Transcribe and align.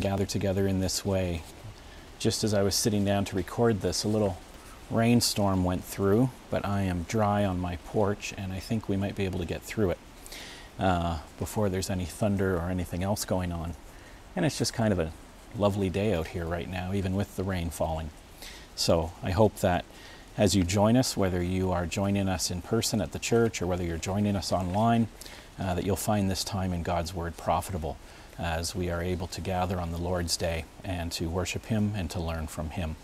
gather 0.00 0.24
together 0.24 0.68
in 0.68 0.78
this 0.78 1.04
way. 1.04 1.42
Just 2.20 2.44
as 2.44 2.54
I 2.54 2.62
was 2.62 2.76
sitting 2.76 3.04
down 3.04 3.24
to 3.24 3.34
record 3.34 3.80
this, 3.80 4.04
a 4.04 4.08
little 4.08 4.38
rainstorm 4.92 5.64
went 5.64 5.82
through, 5.82 6.30
but 6.50 6.64
I 6.64 6.82
am 6.82 7.02
dry 7.08 7.44
on 7.44 7.58
my 7.58 7.78
porch 7.78 8.32
and 8.38 8.52
I 8.52 8.60
think 8.60 8.88
we 8.88 8.96
might 8.96 9.16
be 9.16 9.24
able 9.24 9.40
to 9.40 9.44
get 9.44 9.60
through 9.60 9.90
it 9.90 9.98
uh, 10.78 11.18
before 11.40 11.68
there's 11.68 11.90
any 11.90 12.04
thunder 12.04 12.56
or 12.56 12.70
anything 12.70 13.02
else 13.02 13.24
going 13.24 13.50
on. 13.50 13.74
And 14.36 14.46
it's 14.46 14.56
just 14.56 14.72
kind 14.72 14.92
of 14.92 15.00
a 15.00 15.10
lovely 15.56 15.90
day 15.90 16.14
out 16.14 16.28
here 16.28 16.44
right 16.44 16.70
now, 16.70 16.92
even 16.92 17.16
with 17.16 17.34
the 17.34 17.42
rain 17.42 17.68
falling. 17.68 18.10
So 18.76 19.10
I 19.20 19.32
hope 19.32 19.56
that 19.56 19.84
as 20.36 20.54
you 20.54 20.62
join 20.62 20.96
us, 20.96 21.16
whether 21.16 21.42
you 21.42 21.72
are 21.72 21.86
joining 21.86 22.28
us 22.28 22.52
in 22.52 22.62
person 22.62 23.00
at 23.00 23.10
the 23.10 23.18
church 23.18 23.60
or 23.60 23.66
whether 23.66 23.82
you're 23.82 23.96
joining 23.96 24.36
us 24.36 24.52
online, 24.52 25.08
uh, 25.58 25.74
that 25.74 25.84
you'll 25.84 25.96
find 25.96 26.30
this 26.30 26.44
time 26.44 26.72
in 26.72 26.84
God's 26.84 27.12
Word 27.12 27.36
profitable 27.36 27.96
as 28.38 28.74
we 28.74 28.90
are 28.90 29.02
able 29.02 29.26
to 29.28 29.40
gather 29.40 29.80
on 29.80 29.90
the 29.90 29.98
Lord's 29.98 30.36
Day 30.36 30.64
and 30.84 31.10
to 31.12 31.28
worship 31.28 31.66
Him 31.66 31.92
and 31.96 32.10
to 32.10 32.20
learn 32.20 32.46
from 32.46 32.70
Him. 32.70 32.96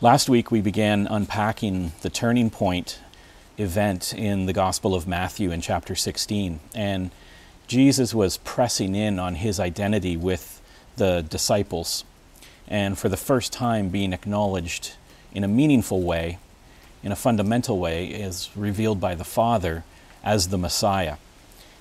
Last 0.00 0.28
week 0.28 0.50
we 0.50 0.60
began 0.60 1.06
unpacking 1.06 1.92
the 2.00 2.10
turning 2.10 2.48
point 2.50 2.98
event 3.58 4.14
in 4.14 4.46
the 4.46 4.52
Gospel 4.52 4.94
of 4.94 5.06
Matthew 5.06 5.50
in 5.52 5.60
chapter 5.60 5.94
16. 5.94 6.60
And 6.74 7.10
Jesus 7.66 8.14
was 8.14 8.38
pressing 8.38 8.94
in 8.94 9.18
on 9.18 9.36
his 9.36 9.60
identity 9.60 10.16
with 10.16 10.60
the 10.96 11.20
disciples, 11.22 12.04
and 12.66 12.98
for 12.98 13.08
the 13.08 13.16
first 13.16 13.52
time 13.52 13.90
being 13.90 14.12
acknowledged 14.12 14.94
in 15.32 15.44
a 15.44 15.48
meaningful 15.48 16.02
way, 16.02 16.38
in 17.02 17.12
a 17.12 17.16
fundamental 17.16 17.78
way, 17.78 18.06
is 18.06 18.50
revealed 18.56 19.00
by 19.00 19.14
the 19.14 19.24
Father 19.24 19.84
as 20.24 20.48
the 20.48 20.58
Messiah. 20.58 21.16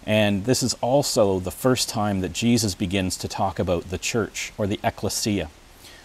And 0.10 0.46
this 0.46 0.64
is 0.64 0.74
also 0.82 1.40
the 1.40 1.52
first 1.52 1.88
time 1.88 2.22
that 2.22 2.34
Jesus 2.34 2.74
begins 2.74 3.16
to 3.18 3.28
talk 3.28 3.60
about 3.60 3.92
the 3.92 4.00
church 4.00 4.52
or 4.58 4.66
the 4.66 4.80
ecclesia 4.84 5.52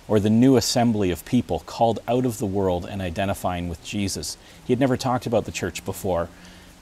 or 0.06 0.20
the 0.20 0.28
new 0.28 0.58
assembly 0.58 1.10
of 1.10 1.24
people 1.24 1.60
called 1.60 2.00
out 2.06 2.26
of 2.26 2.36
the 2.36 2.44
world 2.44 2.84
and 2.84 3.00
identifying 3.00 3.66
with 3.66 3.82
Jesus. 3.82 4.36
He 4.62 4.74
had 4.74 4.78
never 4.78 4.98
talked 4.98 5.24
about 5.24 5.46
the 5.46 5.52
church 5.52 5.86
before, 5.86 6.28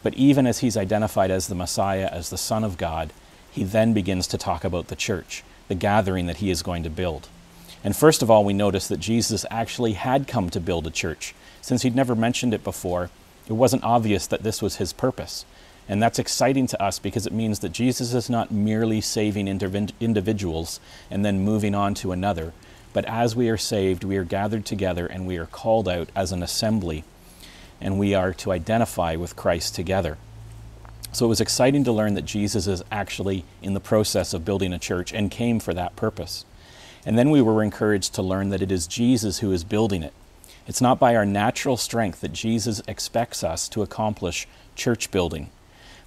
but 0.03 0.14
even 0.14 0.48
as 0.48 0.59
he's 0.59 0.77
identified 0.77 1.31
as 1.31 1.47
the 1.47 1.55
Messiah, 1.55 2.09
as 2.11 2.29
the 2.29 2.37
Son 2.37 2.64
of 2.64 2.77
God, 2.77 3.12
he 3.53 3.62
then 3.62 3.92
begins 3.92 4.27
to 4.27 4.36
talk 4.36 4.64
about 4.64 4.89
the 4.89 4.97
church, 4.97 5.45
the 5.69 5.77
gathering 5.77 6.27
that 6.27 6.39
he 6.39 6.51
is 6.51 6.61
going 6.61 6.83
to 6.83 6.91
build. 6.91 7.29
And 7.84 7.95
first 7.95 8.23
of 8.23 8.33
all, 8.33 8.45
we 8.45 8.53
notice 8.53 8.89
that 8.89 8.98
Jesus 8.98 9.47
actually 9.48 9.92
had 9.92 10.27
come 10.27 10.51
to 10.51 10.59
build 10.59 10.89
a 10.89 10.91
church. 10.91 11.36
Since 11.61 11.83
he'd 11.83 11.95
never 11.95 12.17
mentioned 12.17 12.53
it 12.53 12.64
before, 12.64 13.11
it 13.47 13.53
wasn't 13.53 13.84
obvious 13.84 14.27
that 14.27 14.42
this 14.42 14.61
was 14.61 14.77
his 14.77 14.92
purpose. 14.92 15.45
And 15.89 16.03
that's 16.03 16.19
exciting 16.19 16.67
to 16.69 16.83
us 16.83 16.99
because 16.99 17.27
it 17.27 17.33
means 17.33 17.59
that 17.59 17.73
Jesus 17.73 18.15
is 18.15 18.31
not 18.31 18.51
merely 18.51 19.01
saving 19.01 19.49
individuals 19.49 20.81
and 21.11 21.25
then 21.25 21.41
moving 21.41 21.75
on 21.75 21.95
to 21.95 22.13
another, 22.13 22.53
but 22.93 23.05
as 23.07 23.35
we 23.35 23.49
are 23.49 23.57
saved, 23.57 24.05
we 24.05 24.17
are 24.17 24.25
gathered 24.25 24.65
together 24.65 25.07
and 25.07 25.27
we 25.27 25.39
are 25.39 25.47
called 25.47 25.89
out 25.89 26.09
as 26.15 26.31
an 26.31 26.43
assembly, 26.43 27.05
and 27.81 27.99
we 27.99 28.15
are 28.15 28.33
to 28.35 28.53
identify 28.53 29.17
with 29.17 29.35
Christ 29.35 29.75
together. 29.75 30.19
So 31.13 31.27
it 31.27 31.31
was 31.31 31.41
exciting 31.41 31.85
to 31.85 31.93
learn 31.93 32.15
that 32.15 32.25
Jesus 32.25 32.67
is 32.67 32.83
actually 32.91 33.45
in 33.61 33.75
the 33.75 33.81
process 33.81 34.33
of 34.33 34.45
building 34.45 34.73
a 34.73 34.79
church 34.79 35.13
and 35.13 35.31
came 35.31 35.59
for 35.59 35.75
that 35.75 35.97
purpose. 35.97 36.45
And 37.05 37.19
then 37.19 37.31
we 37.31 37.43
were 37.43 37.63
encouraged 37.63 38.15
to 38.15 38.23
learn 38.23 38.51
that 38.51 38.63
it 38.63 38.71
is 38.73 38.87
Jesus 38.87 39.41
who 39.41 39.53
is 39.53 39.65
building 39.65 40.03
it. 40.03 40.15
It's 40.67 40.81
not 40.81 41.01
by 41.01 41.17
our 41.17 41.27
natural 41.27 41.77
strength 41.77 42.21
that 42.21 42.33
Jesus 42.33 42.81
expects 42.87 43.43
us 43.43 43.69
to 43.71 43.83
accomplish 43.83 44.47
church 44.77 45.11
building, 45.11 45.51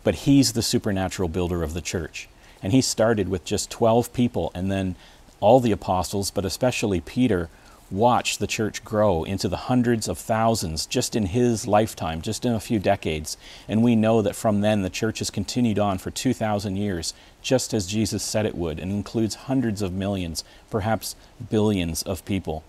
but 0.06 0.16
He's 0.16 0.54
the 0.54 0.62
supernatural 0.62 1.28
builder 1.28 1.64
of 1.64 1.74
the 1.74 1.82
church. 1.82 2.30
And 2.64 2.72
He 2.72 2.80
started 2.80 3.28
with 3.28 3.44
just 3.44 3.70
12 3.70 4.14
people 4.14 4.54
and 4.56 4.72
then 4.72 4.96
all 5.42 5.60
the 5.60 5.74
apostles, 5.74 6.32
but 6.32 6.46
especially 6.46 7.02
Peter, 7.02 7.50
watched 7.92 8.40
the 8.40 8.48
church 8.48 8.84
grow 8.84 9.24
into 9.24 9.48
the 9.48 9.58
hundreds 9.58 10.08
of 10.08 10.18
thousands 10.18 10.86
just 10.86 11.16
in 11.16 11.28
his 11.28 11.68
lifetime, 11.68 12.22
just 12.22 12.46
in 12.46 12.54
a 12.54 12.60
few 12.60 12.80
decades. 12.80 13.38
And 13.68 13.84
we 13.84 13.96
know 13.96 14.22
that 14.22 14.36
from 14.36 14.62
then 14.62 14.82
the 14.82 14.90
church 14.90 15.20
has 15.20 15.30
continued 15.30 15.78
on 15.78 15.98
for 15.98 16.10
2,000 16.10 16.76
years, 16.76 17.14
just 17.42 17.74
as 17.74 17.86
Jesus 17.86 18.24
said 18.24 18.46
it 18.46 18.56
would, 18.56 18.80
and 18.80 18.92
includes 18.92 19.36
hundreds 19.36 19.82
of 19.82 19.94
millions, 19.94 20.44
perhaps 20.70 21.16
billions 21.50 22.02
of 22.04 22.26
people. 22.26 22.64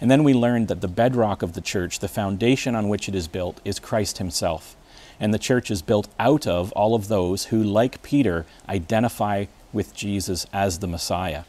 And 0.00 0.10
then 0.10 0.22
we 0.22 0.34
learned 0.34 0.68
that 0.68 0.80
the 0.80 0.88
bedrock 0.88 1.42
of 1.42 1.54
the 1.54 1.60
church, 1.60 1.98
the 1.98 2.08
foundation 2.08 2.74
on 2.74 2.88
which 2.88 3.08
it 3.08 3.14
is 3.14 3.26
built, 3.26 3.60
is 3.64 3.78
Christ 3.78 4.18
Himself. 4.18 4.76
And 5.20 5.32
the 5.32 5.38
church 5.38 5.70
is 5.70 5.82
built 5.82 6.08
out 6.18 6.46
of 6.46 6.72
all 6.72 6.94
of 6.94 7.08
those 7.08 7.46
who, 7.46 7.62
like 7.62 8.02
Peter, 8.02 8.46
identify 8.68 9.46
with 9.72 9.94
Jesus 9.94 10.46
as 10.52 10.78
the 10.78 10.86
Messiah 10.86 11.44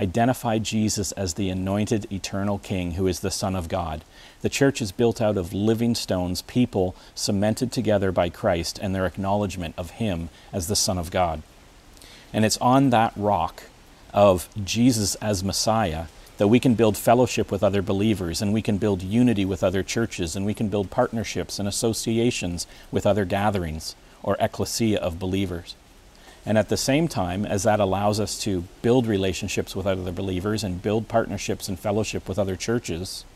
identify 0.00 0.58
Jesus 0.58 1.12
as 1.12 1.34
the 1.34 1.50
anointed 1.50 2.10
eternal 2.10 2.58
King 2.58 2.92
who 2.92 3.06
is 3.06 3.20
the 3.20 3.30
Son 3.30 3.54
of 3.54 3.68
God. 3.68 4.02
The 4.40 4.48
church 4.48 4.80
is 4.80 4.92
built 4.92 5.20
out 5.20 5.36
of 5.36 5.52
living 5.52 5.94
stones, 5.94 6.42
people 6.42 6.96
cemented 7.14 7.70
together 7.70 8.10
by 8.10 8.30
Christ 8.30 8.78
and 8.80 8.94
their 8.94 9.06
acknowledgement 9.06 9.74
of 9.76 9.92
Him 9.92 10.30
as 10.52 10.66
the 10.66 10.76
Son 10.76 10.96
of 10.96 11.10
God. 11.10 11.42
And 12.32 12.44
it's 12.44 12.58
on 12.58 12.90
that 12.90 13.12
rock 13.16 13.64
of 14.14 14.48
Jesus 14.64 15.14
as 15.16 15.44
Messiah 15.44 16.06
that 16.40 16.48
we 16.48 16.58
can 16.58 16.72
build 16.72 16.96
fellowship 16.96 17.50
with 17.50 17.62
other 17.62 17.82
believers 17.82 18.40
and 18.40 18.50
we 18.50 18.62
can 18.62 18.78
build 18.78 19.02
unity 19.02 19.44
with 19.44 19.62
other 19.62 19.82
churches 19.82 20.34
and 20.34 20.46
we 20.46 20.54
can 20.54 20.70
build 20.70 20.90
partnerships 20.90 21.58
and 21.58 21.68
associations 21.68 22.66
with 22.90 23.04
other 23.04 23.26
gatherings 23.26 23.94
or 24.22 24.38
ecclesia 24.40 24.98
of 25.00 25.18
believers. 25.18 25.76
And 26.46 26.56
at 26.56 26.70
the 26.70 26.78
same 26.78 27.08
time, 27.08 27.44
as 27.44 27.64
that 27.64 27.78
allows 27.78 28.18
us 28.18 28.38
to 28.44 28.64
build 28.80 29.06
relationships 29.06 29.76
with 29.76 29.86
other 29.86 30.12
believers 30.12 30.64
and 30.64 30.80
build 30.80 31.08
partnerships 31.08 31.68
and 31.68 31.78
fellowship 31.78 32.26
with 32.26 32.38
other 32.38 32.56
churches, 32.56 33.26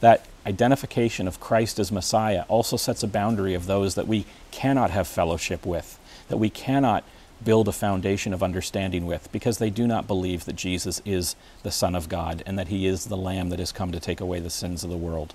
that 0.00 0.24
identification 0.46 1.28
of 1.28 1.40
Christ 1.40 1.78
as 1.78 1.92
Messiah 1.92 2.46
also 2.48 2.78
sets 2.78 3.02
a 3.02 3.08
boundary 3.08 3.52
of 3.52 3.66
those 3.66 3.94
that 3.94 4.08
we 4.08 4.24
cannot 4.52 4.90
have 4.90 5.06
fellowship 5.06 5.66
with, 5.66 5.98
that 6.28 6.38
we 6.38 6.48
cannot 6.48 7.04
build 7.44 7.68
a 7.68 7.72
foundation 7.72 8.32
of 8.32 8.42
understanding 8.42 9.06
with, 9.06 9.30
because 9.32 9.58
they 9.58 9.70
do 9.70 9.86
not 9.86 10.06
believe 10.06 10.44
that 10.44 10.56
Jesus 10.56 11.00
is 11.04 11.36
the 11.62 11.70
Son 11.70 11.94
of 11.94 12.08
God 12.08 12.42
and 12.46 12.58
that 12.58 12.68
He 12.68 12.86
is 12.86 13.06
the 13.06 13.16
Lamb 13.16 13.50
that 13.50 13.58
has 13.58 13.72
come 13.72 13.92
to 13.92 14.00
take 14.00 14.20
away 14.20 14.40
the 14.40 14.50
sins 14.50 14.84
of 14.84 14.90
the 14.90 14.96
world. 14.96 15.34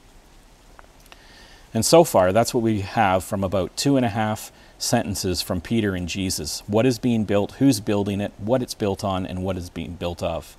And 1.74 1.86
so 1.86 2.04
far, 2.04 2.32
that's 2.32 2.54
what 2.54 2.64
we 2.64 2.82
have 2.82 3.24
from 3.24 3.44
about 3.44 3.76
two 3.76 3.98
and 3.98 4.06
a 4.06 4.10
half 4.10 4.52
sentences 4.78 5.42
from 5.42 5.62
Peter 5.62 5.96
and 5.96 6.08
Jesus. 6.08 6.62
What 6.68 6.86
is 6.86 7.00
being 7.00 7.24
built, 7.24 7.54
who's 7.54 7.80
building 7.80 8.22
it, 8.22 8.32
what 8.38 8.62
it's 8.62 8.76
built 8.76 9.04
on, 9.04 9.26
and 9.26 9.44
what 9.44 9.58
is 9.58 9.70
being 9.70 9.96
built 9.96 10.22
of. 10.22 10.56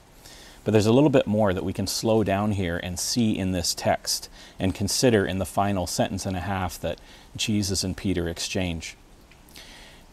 But 0.64 0.72
there's 0.72 0.86
a 0.86 0.92
little 0.92 1.10
bit 1.10 1.26
more 1.26 1.52
that 1.52 1.64
we 1.64 1.74
can 1.74 1.86
slow 1.86 2.24
down 2.24 2.52
here 2.52 2.80
and 2.82 2.98
see 2.98 3.36
in 3.36 3.52
this 3.52 3.74
text 3.74 4.30
and 4.58 4.74
consider 4.74 5.26
in 5.26 5.38
the 5.38 5.44
final 5.44 5.86
sentence 5.86 6.24
and 6.24 6.36
a 6.36 6.40
half 6.40 6.80
that 6.80 6.98
Jesus 7.36 7.84
and 7.84 7.96
Peter 7.96 8.28
exchange. 8.28 8.96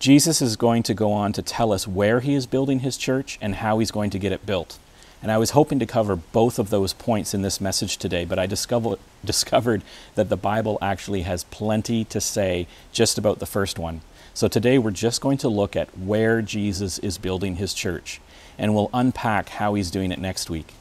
Jesus 0.02 0.42
is 0.42 0.56
going 0.56 0.82
to 0.82 0.96
go 0.96 1.12
on 1.12 1.32
to 1.34 1.44
tell 1.44 1.72
us 1.72 1.88
where 1.88 2.22
he 2.22 2.34
is 2.34 2.48
building 2.48 2.80
his 2.80 2.98
church 2.98 3.38
and 3.40 3.54
how 3.54 3.78
he's 3.78 3.92
going 3.92 4.10
to 4.10 4.18
get 4.18 4.32
it 4.32 4.48
built. 4.48 4.80
And 5.22 5.32
I 5.32 5.38
was 5.38 5.52
hoping 5.52 5.78
to 5.78 5.86
cover 5.86 6.16
both 6.16 6.58
of 6.58 6.72
those 6.72 6.92
points 6.92 7.36
in 7.36 7.44
this 7.44 7.62
message 7.62 7.98
today, 7.98 8.26
but 8.26 8.40
I 8.40 8.48
discovered, 8.48 9.84
that 10.16 10.30
the 10.30 10.38
Bible 10.38 10.80
actually 10.82 11.22
has 11.22 11.44
plenty 11.44 12.04
to 12.06 12.20
say 12.20 12.66
just 12.92 13.20
about 13.20 13.38
the 13.38 13.46
first 13.46 13.78
one. 13.78 14.02
So 14.34 14.48
today 14.48 14.80
we're 14.80 14.90
just 14.90 15.22
going 15.22 15.38
to 15.38 15.50
look 15.50 15.76
at 15.76 15.96
where 15.96 16.42
Jesus 16.42 16.98
is 16.98 17.20
building 17.20 17.58
his 17.58 17.72
church, 17.72 18.20
and 18.58 18.74
we'll 18.74 18.90
unpack 18.96 19.50
how 19.50 19.76
he's 19.76 19.92
doing 19.92 20.12
it 20.12 20.18
next 20.18 20.50
week. 20.50 20.74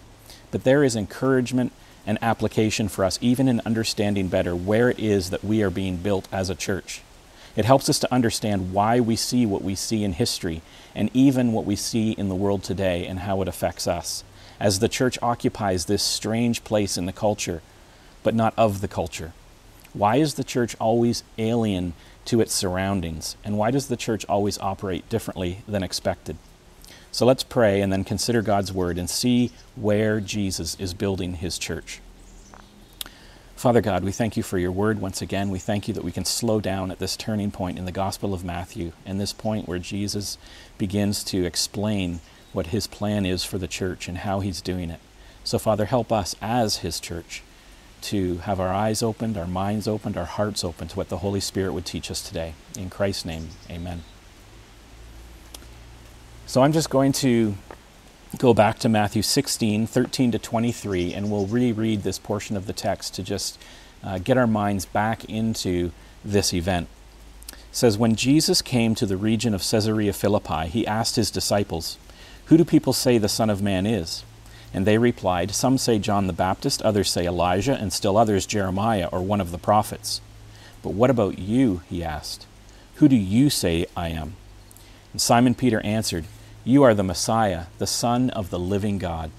But 0.51 0.65
there 0.65 0.83
is 0.83 0.97
encouragement 0.97 1.73
and 2.07 2.17
application 2.23 2.89
for 2.89 3.05
us, 3.05 3.19
even 3.21 3.49
in 3.49 3.61
understanding 3.67 4.29
better 4.29 4.57
where 4.57 4.89
it 4.89 4.99
is 4.99 5.29
that 5.29 5.45
we 5.45 5.63
are 5.63 5.69
being 5.69 5.99
built 5.99 6.27
as 6.33 6.49
a 6.49 6.55
church. 6.55 7.03
It 7.61 7.67
helps 7.67 7.91
us 7.91 7.99
to 7.99 8.11
understand 8.11 8.73
why 8.73 9.01
we 9.01 9.17
see 9.17 9.45
what 9.45 9.61
we 9.61 9.75
see 9.75 10.03
in 10.03 10.15
history 10.15 10.63
and 10.95 11.11
even 11.13 11.53
what 11.53 11.67
we 11.67 11.77
see 11.77 12.13
in 12.13 12.31
the 12.31 12.35
world 12.35 12.63
today 12.63 13.07
and 13.07 13.19
how 13.19 13.43
it 13.43 13.49
affects 13.49 13.87
us 13.87 14.25
as 14.59 14.79
the 14.79 14.89
church 14.89 15.19
occupies 15.21 15.85
this 15.85 16.03
strange 16.03 16.65
place 16.65 16.97
in 16.97 17.05
the 17.05 17.13
culture, 17.13 17.61
but 18.23 18.35
not 18.35 18.55
of 18.57 18.81
the 18.81 18.89
culture? 18.89 19.35
Why 19.93 20.17
is 20.17 20.37
the 20.37 20.43
church 20.43 20.75
always 20.81 21.23
alien 21.37 21.93
to 22.25 22.41
its 22.41 22.55
surroundings? 22.55 23.37
And 23.45 23.59
why 23.59 23.71
does 23.71 23.89
the 23.89 23.97
church 23.99 24.25
always 24.27 24.57
operate 24.57 25.11
differently 25.11 25.63
than 25.69 25.83
expected? 25.83 26.39
So 27.13 27.27
let's 27.27 27.45
pray 27.45 27.83
and 27.83 27.93
then 27.93 28.05
consider 28.05 28.41
God's 28.41 28.73
word 28.73 28.97
and 28.97 29.11
see 29.11 29.51
where 29.77 30.19
Jesus 30.19 30.79
is 30.81 30.95
building 30.95 31.35
his 31.35 31.59
church. 31.59 32.01
Father 33.61 33.83
God, 33.83 34.05
we 34.05 34.11
thank 34.11 34.39
you 34.39 34.43
for 34.43 34.57
your 34.57 34.73
word 34.73 35.03
once 35.03 35.21
again. 35.21 35.51
We 35.51 35.59
thank 35.59 35.87
you 35.87 35.93
that 35.93 36.03
we 36.03 36.13
can 36.13 36.25
slow 36.25 36.63
down 36.63 36.91
at 36.91 36.99
this 36.99 37.15
turning 37.15 37.51
point 37.51 37.77
in 37.77 37.85
the 37.85 37.93
Gospel 37.93 38.33
of 38.33 38.43
Matthew 38.43 38.93
and 39.05 39.21
this 39.21 39.35
point 39.35 39.69
where 39.69 39.79
Jesus 39.79 40.39
begins 40.79 41.23
to 41.25 41.45
explain 41.45 42.21
what 42.55 42.69
his 42.69 42.87
plan 42.87 43.27
is 43.27 43.45
for 43.45 43.59
the 43.59 43.69
church 43.69 44.09
and 44.09 44.17
how 44.17 44.41
he's 44.41 44.63
doing 44.63 44.89
it. 44.89 44.99
So, 45.45 45.59
Father, 45.59 45.85
help 45.85 46.11
us 46.11 46.35
as 46.41 46.79
his 46.79 46.99
church 47.01 47.43
to 48.01 48.39
have 48.39 48.61
our 48.61 48.73
eyes 48.73 49.03
opened, 49.03 49.37
our 49.37 49.47
minds 49.47 49.87
opened, 49.87 50.17
our 50.17 50.25
hearts 50.25 50.65
open 50.65 50.89
to 50.89 50.97
what 50.97 51.11
the 51.11 51.19
Holy 51.19 51.41
Spirit 51.41 51.75
would 51.75 51.85
teach 51.85 52.11
us 52.11 52.27
today. 52.27 52.55
In 52.79 52.89
Christ's 52.89 53.27
name, 53.27 53.51
amen. 53.69 54.05
So, 56.47 56.63
I'm 56.63 56.73
just 56.73 56.89
going 56.89 57.13
to 57.13 57.57
go 58.39 58.55
back 58.55 58.79
to 58.79 58.89
Matthew 58.89 59.23
16, 59.23 59.87
13 59.87 60.33
to 60.33 60.39
23, 60.39 61.13
and 61.13 61.31
we'll 61.31 61.47
reread 61.47 62.03
this 62.03 62.19
portion 62.19 62.57
of 62.57 62.67
the 62.67 62.73
text 62.73 63.15
to 63.15 63.23
just 63.23 63.59
uh, 64.05 64.19
get 64.19 64.39
our 64.39 64.47
minds 64.47 64.87
back 64.87 65.25
into 65.25 65.91
this 66.25 66.55
event. 66.55 66.89
It 67.51 67.57
says, 67.73 67.99
When 67.99 68.15
Jesus 68.15 68.63
came 68.63 68.95
to 68.95 69.07
the 69.07 69.17
region 69.17 69.53
of 69.53 69.63
Caesarea 69.69 70.13
Philippi, 70.13 70.69
he 70.69 70.87
asked 70.87 71.17
his 71.17 71.31
disciples, 71.31 71.99
Who 72.47 72.57
do 72.57 72.65
people 72.65 72.93
say 72.93 73.19
the 73.19 73.29
Son 73.29 73.51
of 73.51 73.63
Man 73.63 73.85
is? 73.85 74.25
And 74.73 74.87
they 74.87 74.99
replied, 74.99 75.51
Some 75.51 75.77
say 75.77 75.99
John 75.99 76.29
the 76.29 76.33
Baptist, 76.33 76.81
others 76.83 77.11
say 77.11 77.27
Elijah, 77.27 77.75
and 77.75 77.93
still 77.93 78.17
others 78.17 78.47
Jeremiah 78.47 79.09
or 79.11 79.23
one 79.23 79.41
of 79.41 79.51
the 79.51 79.59
prophets. 79.59 80.21
But 80.83 80.95
what 80.95 81.11
about 81.11 81.39
you? 81.39 81.83
he 81.91 82.05
asked. 82.05 82.47
Who 82.97 83.09
do 83.09 83.17
you 83.17 83.51
say 83.51 83.87
I 83.97 84.09
am? 84.11 84.35
And 85.13 85.21
Simon 85.21 85.55
Peter 85.55 85.81
answered, 85.81 86.27
You 86.63 86.83
are 86.83 86.93
the 86.93 87.03
Messiah, 87.03 87.67
the 87.79 87.87
Son 87.87 88.29
of 88.31 88.51
the 88.51 88.59
living 88.59 88.99
God. 88.99 89.31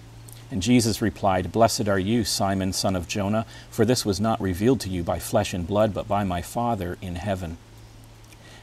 And 0.50 0.60
Jesus 0.60 1.04
replied, 1.04 1.52
Blessed 1.52 1.88
are 1.88 2.00
you, 2.00 2.24
Simon, 2.24 2.74
son 2.74 2.96
of 2.96 3.08
Jonah, 3.08 3.46
for 3.70 3.86
this 3.86 4.04
was 4.04 4.20
not 4.20 4.42
revealed 4.42 4.80
to 4.82 4.90
you 4.90 5.04
by 5.04 5.20
flesh 5.20 5.54
and 5.54 5.68
blood, 5.68 5.94
but 5.94 6.08
by 6.08 6.24
my 6.24 6.42
Father 6.42 6.98
in 7.00 7.16
heaven. 7.16 7.58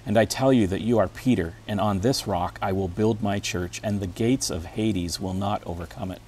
And 0.05 0.19
I 0.19 0.25
tell 0.25 0.53
you 0.53 0.67
that 0.67 0.81
you 0.81 0.99
are 0.99 1.07
Peter, 1.07 1.55
and 1.69 1.81
on 1.81 2.01
this 2.01 2.27
rock 2.27 2.59
I 2.61 2.73
will 2.73 2.89
build 2.89 3.23
my 3.23 3.39
church, 3.39 3.81
and 3.85 4.01
the 4.01 4.09
gates 4.09 4.51
of 4.51 4.65
Hades 4.65 5.21
will 5.21 5.35
not 5.35 5.63
overcome 5.65 6.11
it. 6.11 6.21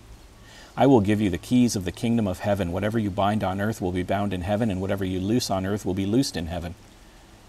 I 0.77 0.87
will 0.87 1.01
give 1.01 1.21
you 1.21 1.31
the 1.31 1.37
keys 1.37 1.75
of 1.75 1.85
the 1.85 1.91
kingdom 1.91 2.29
of 2.29 2.39
heaven. 2.39 2.71
Whatever 2.71 3.01
you 3.01 3.11
bind 3.11 3.43
on 3.43 3.61
earth 3.61 3.81
will 3.81 3.91
be 3.91 4.05
bound 4.05 4.33
in 4.33 4.43
heaven, 4.43 4.71
and 4.71 4.81
whatever 4.81 5.05
you 5.05 5.19
loose 5.19 5.51
on 5.51 5.67
earth 5.67 5.85
will 5.85 5.95
be 5.95 6.07
loosed 6.07 6.37
in 6.37 6.47
heaven. 6.47 6.77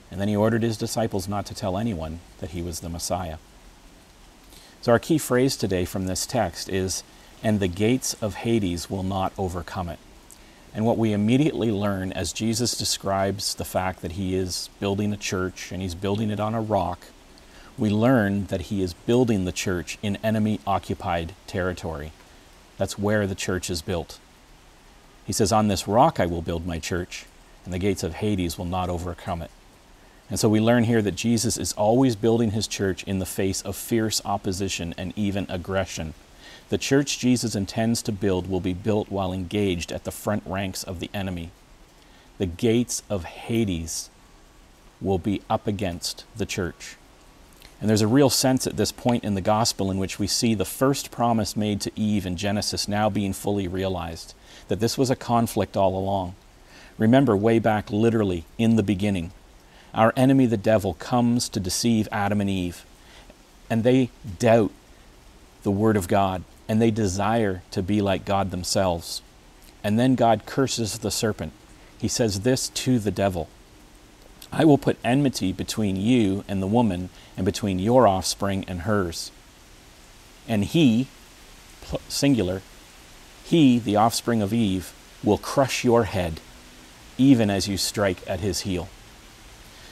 And 0.10 0.20
then 0.20 0.28
he 0.28 0.36
ordered 0.36 0.64
his 0.64 0.76
disciples 0.76 1.28
not 1.28 1.46
to 1.46 1.54
tell 1.54 1.78
anyone 1.78 2.20
that 2.40 2.50
he 2.50 2.64
was 2.64 2.80
the 2.80 2.90
Messiah. 2.90 3.38
So, 4.82 4.92
our 4.92 4.98
key 4.98 5.20
phrase 5.20 5.56
today 5.56 5.86
from 5.86 6.08
this 6.08 6.26
text 6.26 6.68
is, 6.68 7.04
and 7.44 7.60
the 7.60 7.68
gates 7.68 8.16
of 8.16 8.34
Hades 8.36 8.90
will 8.90 9.04
not 9.04 9.32
overcome 9.38 9.90
it. 9.90 10.00
And 10.74 10.86
what 10.86 10.98
we 10.98 11.14
immediately 11.14 11.70
learn 11.70 12.12
as 12.14 12.34
Jesus 12.34 12.76
describes 12.76 13.54
the 13.54 13.66
fact 13.66 14.02
that 14.02 14.14
he 14.14 14.36
is 14.36 14.72
building 14.80 15.14
a 15.14 15.18
church 15.18 15.72
and 15.72 15.84
he's 15.84 15.94
building 15.94 16.32
it 16.32 16.40
on 16.40 16.56
a 16.56 16.62
rock, 16.62 17.06
we 17.78 17.92
learn 17.92 18.46
that 18.46 18.62
he 18.64 18.82
is 18.82 18.96
building 18.96 19.46
the 19.46 19.52
church 19.52 20.00
in 20.02 20.16
enemy 20.24 20.60
occupied 20.66 21.36
territory. 21.46 22.12
That's 22.80 22.98
where 22.98 23.28
the 23.28 23.36
church 23.36 23.70
is 23.70 23.84
built. 23.84 24.18
He 25.28 25.34
says, 25.34 25.52
On 25.52 25.68
this 25.68 25.88
rock 25.88 26.20
I 26.20 26.26
will 26.26 26.42
build 26.42 26.66
my 26.66 26.80
church, 26.80 27.26
and 27.66 27.74
the 27.74 27.80
gates 27.80 28.02
of 28.02 28.16
Hades 28.16 28.58
will 28.58 28.66
not 28.66 28.90
overcome 28.90 29.44
it. 29.44 29.52
And 30.32 30.40
so 30.40 30.48
we 30.48 30.62
learn 30.62 30.86
here 30.86 31.02
that 31.02 31.16
Jesus 31.16 31.58
is 31.58 31.74
always 31.74 32.16
building 32.16 32.52
his 32.52 32.66
church 32.66 33.04
in 33.04 33.20
the 33.20 33.26
face 33.26 33.62
of 33.64 33.76
fierce 33.76 34.22
opposition 34.24 34.96
and 34.98 35.12
even 35.18 35.46
aggression. 35.50 36.14
The 36.70 36.78
church 36.78 37.20
Jesus 37.20 37.54
intends 37.54 38.02
to 38.04 38.14
build 38.14 38.50
will 38.50 38.62
be 38.62 38.74
built 38.74 39.12
while 39.12 39.34
engaged 39.34 39.92
at 39.92 40.06
the 40.06 40.12
front 40.12 40.44
ranks 40.46 40.84
of 40.86 41.02
the 41.02 41.10
enemy. 41.14 41.52
The 42.38 42.46
gates 42.46 43.04
of 43.10 43.26
Hades 43.26 44.10
will 45.02 45.18
be 45.18 45.42
up 45.50 45.68
against 45.68 46.24
the 46.38 46.46
church. 46.46 46.96
And 47.82 47.90
there's 47.90 48.02
a 48.02 48.08
real 48.08 48.30
sense 48.30 48.66
at 48.66 48.78
this 48.78 48.94
point 48.94 49.26
in 49.26 49.34
the 49.34 49.42
gospel 49.42 49.92
in 49.92 49.98
which 49.98 50.18
we 50.18 50.28
see 50.28 50.56
the 50.56 50.64
first 50.64 51.12
promise 51.12 51.58
made 51.58 51.82
to 51.82 51.92
Eve 52.00 52.26
in 52.26 52.38
Genesis 52.38 52.88
now 52.88 53.10
being 53.10 53.34
fully 53.34 53.68
realized 53.68 54.34
that 54.70 54.80
this 54.80 54.98
was 54.98 55.10
a 55.10 55.16
conflict 55.18 55.76
all 55.76 55.98
along. 55.98 56.36
Remember, 56.98 57.36
way 57.36 57.60
back 57.60 57.92
literally 57.92 58.46
in 58.58 58.78
the 58.78 58.84
beginning, 58.84 59.34
our 59.94 60.14
enemy 60.16 60.46
the 60.46 60.58
devil 60.58 60.94
comes 60.96 61.50
to 61.50 61.60
deceive 61.60 62.08
Adam 62.12 62.42
and 62.42 62.50
Eve, 62.50 62.86
and 63.70 63.84
they 63.84 64.10
doubt 64.40 64.72
the 65.64 65.72
Word 65.72 65.98
of 65.98 66.08
God, 66.08 66.44
and 66.68 66.82
they 66.82 66.92
desire 66.92 67.62
to 67.72 67.82
be 67.82 68.02
like 68.02 68.26
God 68.26 68.52
themselves. 68.52 69.22
And 69.84 70.00
then 70.00 70.16
God 70.16 70.46
curses 70.46 71.00
the 71.00 71.12
serpent. 71.12 71.54
He 71.98 72.08
says 72.08 72.42
this 72.42 72.70
to 72.70 73.00
the 73.00 73.12
devil 73.12 73.50
I 74.52 74.66
will 74.66 74.78
put 74.78 74.98
enmity 75.04 75.54
between 75.54 75.96
you 75.96 76.44
and 76.48 76.62
the 76.62 76.68
woman, 76.68 77.10
and 77.38 77.46
between 77.46 77.80
your 77.80 78.08
offspring 78.08 78.66
and 78.68 78.82
hers. 78.82 79.32
And 80.48 80.66
he, 80.66 81.08
singular, 82.10 82.62
he, 83.44 83.80
the 83.80 83.96
offspring 83.96 84.42
of 84.42 84.54
Eve, 84.54 84.94
will 85.24 85.38
crush 85.38 85.84
your 85.84 86.06
head, 86.06 86.40
even 87.18 87.50
as 87.50 87.68
you 87.68 87.78
strike 87.78 88.28
at 88.28 88.40
his 88.42 88.62
heel. 88.62 88.90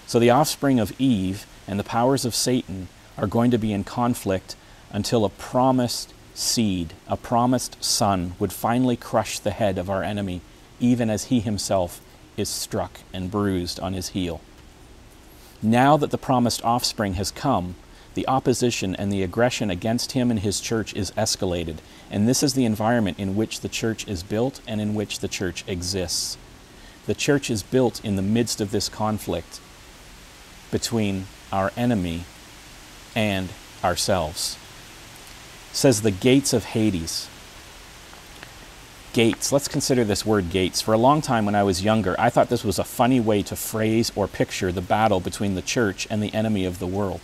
So 0.09 0.17
the 0.17 0.31
offspring 0.31 0.79
of 0.79 0.99
Eve 0.99 1.45
and 1.67 1.79
the 1.79 1.83
powers 1.83 2.25
of 2.25 2.33
Satan 2.33 2.87
are 3.15 3.27
going 3.27 3.51
to 3.51 3.59
be 3.59 3.71
in 3.71 3.83
conflict 3.83 4.55
until 4.89 5.23
a 5.23 5.29
promised 5.29 6.15
seed, 6.33 6.95
a 7.07 7.15
promised 7.15 7.77
son, 7.83 8.33
would 8.39 8.51
finally 8.51 8.97
crush 8.97 9.37
the 9.37 9.51
head 9.51 9.77
of 9.77 9.87
our 9.87 10.01
enemy, 10.01 10.41
even 10.79 11.11
as 11.11 11.25
he 11.25 11.41
himself 11.41 12.01
is 12.37 12.49
struck 12.49 13.01
and 13.13 13.29
bruised 13.29 13.79
on 13.79 13.93
his 13.93 14.09
heel. 14.09 14.41
Now 15.61 15.95
that 15.97 16.09
the 16.09 16.17
promised 16.17 16.65
offspring 16.65 17.13
has 17.13 17.29
come, 17.29 17.75
the 18.15 18.27
opposition 18.27 18.95
and 18.95 19.13
the 19.13 19.21
aggression 19.21 19.69
against 19.69 20.13
him 20.13 20.31
and 20.31 20.39
his 20.39 20.59
church 20.59 20.91
is 20.95 21.11
escalated. 21.11 21.77
And 22.09 22.27
this 22.27 22.41
is 22.41 22.55
the 22.55 22.65
environment 22.65 23.19
in 23.19 23.35
which 23.35 23.59
the 23.59 23.69
church 23.69 24.07
is 24.07 24.23
built 24.23 24.59
and 24.67 24.81
in 24.81 24.95
which 24.95 25.19
the 25.19 25.27
church 25.27 25.63
exists. 25.67 26.35
The 27.05 27.13
church 27.13 27.51
is 27.51 27.61
built 27.61 28.03
in 28.03 28.15
the 28.15 28.23
midst 28.23 28.59
of 28.59 28.71
this 28.71 28.89
conflict 28.89 29.59
between 30.71 31.25
our 31.51 31.71
enemy 31.75 32.23
and 33.15 33.49
ourselves. 33.83 34.57
Says 35.71 36.01
the 36.01 36.11
gates 36.11 36.53
of 36.53 36.65
Hades 36.65 37.29
gates. 39.13 39.51
Let's 39.51 39.67
consider 39.67 40.03
this 40.03 40.25
word 40.25 40.49
gates. 40.49 40.81
For 40.81 40.93
a 40.93 40.97
long 40.97 41.21
time 41.21 41.45
when 41.45 41.55
I 41.55 41.63
was 41.63 41.83
younger, 41.83 42.15
I 42.19 42.29
thought 42.29 42.49
this 42.49 42.63
was 42.63 42.79
a 42.79 42.83
funny 42.83 43.19
way 43.19 43.41
to 43.43 43.55
phrase 43.55 44.11
or 44.15 44.27
picture 44.27 44.71
the 44.71 44.81
battle 44.81 45.19
between 45.19 45.55
the 45.55 45.61
church 45.61 46.07
and 46.09 46.21
the 46.21 46.33
enemy 46.33 46.65
of 46.65 46.79
the 46.79 46.87
world. 46.87 47.21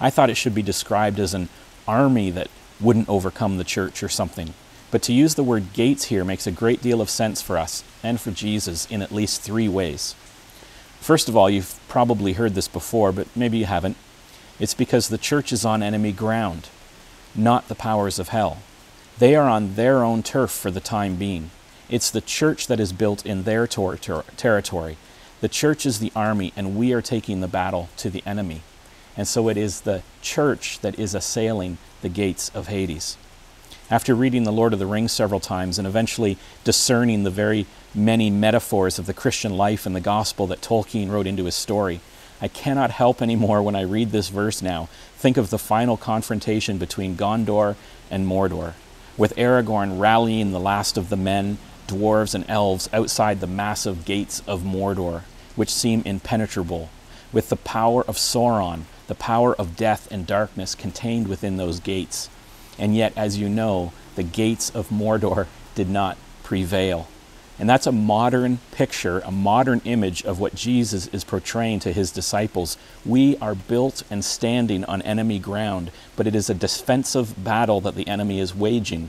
I 0.00 0.10
thought 0.10 0.30
it 0.30 0.36
should 0.36 0.54
be 0.54 0.62
described 0.62 1.18
as 1.18 1.34
an 1.34 1.48
army 1.88 2.30
that 2.30 2.50
wouldn't 2.80 3.08
overcome 3.08 3.56
the 3.56 3.64
church 3.64 4.02
or 4.02 4.08
something. 4.08 4.52
But 4.90 5.02
to 5.02 5.12
use 5.12 5.34
the 5.34 5.42
word 5.42 5.72
gates 5.72 6.04
here 6.04 6.24
makes 6.24 6.46
a 6.46 6.52
great 6.52 6.82
deal 6.82 7.00
of 7.00 7.10
sense 7.10 7.40
for 7.40 7.56
us 7.56 7.82
and 8.02 8.20
for 8.20 8.30
Jesus 8.30 8.86
in 8.86 9.02
at 9.02 9.10
least 9.10 9.40
three 9.40 9.68
ways. 9.68 10.14
First 11.00 11.28
of 11.28 11.36
all, 11.36 11.48
you've 11.48 11.78
probably 11.88 12.32
heard 12.32 12.54
this 12.54 12.68
before, 12.68 13.12
but 13.12 13.28
maybe 13.36 13.58
you 13.58 13.66
haven't. 13.66 13.96
It's 14.58 14.74
because 14.74 15.08
the 15.08 15.18
church 15.18 15.52
is 15.52 15.64
on 15.64 15.82
enemy 15.82 16.12
ground, 16.12 16.68
not 17.34 17.68
the 17.68 17.74
powers 17.74 18.18
of 18.18 18.28
hell. 18.28 18.58
They 19.18 19.34
are 19.34 19.48
on 19.48 19.74
their 19.74 20.02
own 20.02 20.22
turf 20.22 20.50
for 20.50 20.70
the 20.70 20.80
time 20.80 21.16
being. 21.16 21.50
It's 21.88 22.10
the 22.10 22.20
church 22.20 22.66
that 22.66 22.80
is 22.80 22.92
built 22.92 23.24
in 23.24 23.44
their 23.44 23.66
ter- 23.66 23.96
ter- 23.96 24.24
territory. 24.36 24.96
The 25.40 25.48
church 25.48 25.86
is 25.86 25.98
the 25.98 26.12
army, 26.16 26.52
and 26.56 26.76
we 26.76 26.92
are 26.92 27.02
taking 27.02 27.40
the 27.40 27.48
battle 27.48 27.88
to 27.98 28.10
the 28.10 28.22
enemy. 28.26 28.62
And 29.16 29.28
so 29.28 29.48
it 29.48 29.56
is 29.56 29.82
the 29.82 30.02
church 30.22 30.80
that 30.80 30.98
is 30.98 31.14
assailing 31.14 31.78
the 32.02 32.08
gates 32.08 32.50
of 32.54 32.68
Hades. 32.68 33.16
After 33.90 34.14
reading 34.14 34.44
The 34.44 34.52
Lord 34.52 34.72
of 34.72 34.78
the 34.78 34.86
Rings 34.86 35.12
several 35.12 35.40
times 35.40 35.78
and 35.78 35.86
eventually 35.86 36.38
discerning 36.64 37.22
the 37.22 37.30
very 37.30 37.66
many 37.96 38.30
metaphors 38.30 38.98
of 38.98 39.06
the 39.06 39.14
Christian 39.14 39.56
life 39.56 39.86
and 39.86 39.96
the 39.96 40.00
gospel 40.00 40.46
that 40.48 40.60
Tolkien 40.60 41.10
wrote 41.10 41.26
into 41.26 41.46
his 41.46 41.56
story, 41.56 42.00
I 42.40 42.48
cannot 42.48 42.90
help 42.90 43.22
anymore 43.22 43.62
when 43.62 43.74
I 43.74 43.80
read 43.82 44.10
this 44.10 44.28
verse 44.28 44.60
now 44.60 44.88
think 45.16 45.36
of 45.36 45.50
the 45.50 45.58
final 45.58 45.96
confrontation 45.96 46.76
between 46.76 47.16
Gondor 47.16 47.74
and 48.10 48.26
Mordor 48.26 48.74
with 49.16 49.34
Aragorn 49.36 49.98
rallying 49.98 50.52
the 50.52 50.60
last 50.60 50.96
of 50.96 51.08
the 51.08 51.16
men, 51.16 51.58
dwarves, 51.86 52.34
and 52.34 52.44
elves 52.48 52.88
outside 52.92 53.40
the 53.40 53.46
massive 53.46 54.04
gates 54.04 54.42
of 54.46 54.62
Mordor, 54.62 55.22
which 55.54 55.72
seem 55.72 56.02
impenetrable, 56.04 56.90
with 57.32 57.48
the 57.48 57.56
power 57.56 58.02
of 58.02 58.16
Sauron, 58.16 58.82
the 59.06 59.14
power 59.14 59.54
of 59.54 59.76
death 59.76 60.10
and 60.10 60.26
darkness 60.26 60.74
contained 60.74 61.28
within 61.28 61.56
those 61.56 61.80
gates. 61.80 62.28
And 62.78 62.94
yet, 62.94 63.12
as 63.16 63.38
you 63.38 63.48
know, 63.48 63.92
the 64.16 64.22
gates 64.22 64.70
of 64.70 64.90
Mordor 64.90 65.46
did 65.74 65.88
not 65.88 66.18
prevail. 66.42 67.08
And 67.58 67.70
that's 67.70 67.86
a 67.86 67.92
modern 67.92 68.58
picture, 68.72 69.20
a 69.20 69.30
modern 69.30 69.80
image 69.84 70.22
of 70.24 70.38
what 70.38 70.54
Jesus 70.54 71.06
is 71.08 71.24
portraying 71.24 71.80
to 71.80 71.92
his 71.92 72.10
disciples. 72.10 72.76
We 73.04 73.38
are 73.38 73.54
built 73.54 74.02
and 74.10 74.24
standing 74.24 74.84
on 74.84 75.00
enemy 75.02 75.38
ground, 75.38 75.90
but 76.16 76.26
it 76.26 76.34
is 76.34 76.50
a 76.50 76.54
defensive 76.54 77.42
battle 77.42 77.80
that 77.80 77.94
the 77.94 78.08
enemy 78.08 78.40
is 78.40 78.54
waging. 78.54 79.08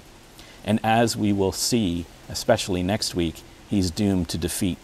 And 0.63 0.79
as 0.81 1.17
we 1.17 1.33
will 1.33 1.51
see, 1.51 2.05
especially 2.29 2.83
next 2.83 3.15
week, 3.15 3.41
he's 3.69 3.91
doomed 3.91 4.29
to 4.29 4.37
defeat. 4.37 4.77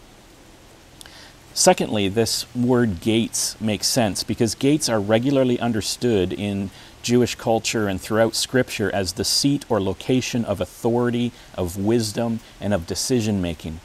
Secondly, 1.54 2.08
this 2.08 2.52
word 2.54 3.00
gates 3.00 3.58
makes 3.60 3.86
sense 3.86 4.24
because 4.24 4.54
gates 4.54 4.88
are 4.88 5.00
regularly 5.00 5.58
understood 5.60 6.32
in 6.32 6.70
Jewish 7.04 7.36
culture 7.36 7.86
and 7.86 8.00
throughout 8.00 8.34
Scripture 8.34 8.90
as 8.92 9.12
the 9.12 9.24
seat 9.24 9.64
or 9.68 9.80
location 9.80 10.44
of 10.44 10.60
authority, 10.60 11.30
of 11.54 11.76
wisdom, 11.76 12.40
and 12.60 12.74
of 12.74 12.86
decision 12.86 13.40
making. 13.40 13.78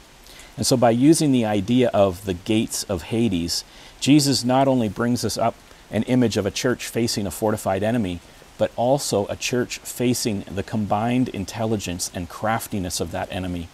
And 0.56 0.66
so, 0.66 0.76
by 0.76 0.90
using 0.90 1.30
the 1.30 1.44
idea 1.44 1.90
of 1.94 2.24
the 2.24 2.34
gates 2.34 2.82
of 2.84 3.04
Hades, 3.04 3.62
Jesus 4.00 4.42
not 4.42 4.66
only 4.66 4.88
brings 4.88 5.24
us 5.24 5.38
up 5.38 5.54
an 5.90 6.02
image 6.04 6.36
of 6.36 6.46
a 6.46 6.50
church 6.50 6.86
facing 6.86 7.26
a 7.26 7.30
fortified 7.30 7.82
enemy, 7.82 8.20
but 8.58 8.72
also 8.76 9.26
a 9.26 9.36
church 9.36 9.78
facing 9.78 10.40
the 10.42 10.62
combined 10.62 11.28
intelligence 11.28 12.10
and 12.14 12.28
craftiness 12.28 13.00
of 13.00 13.10
that 13.10 13.30
enemy. 13.30 13.68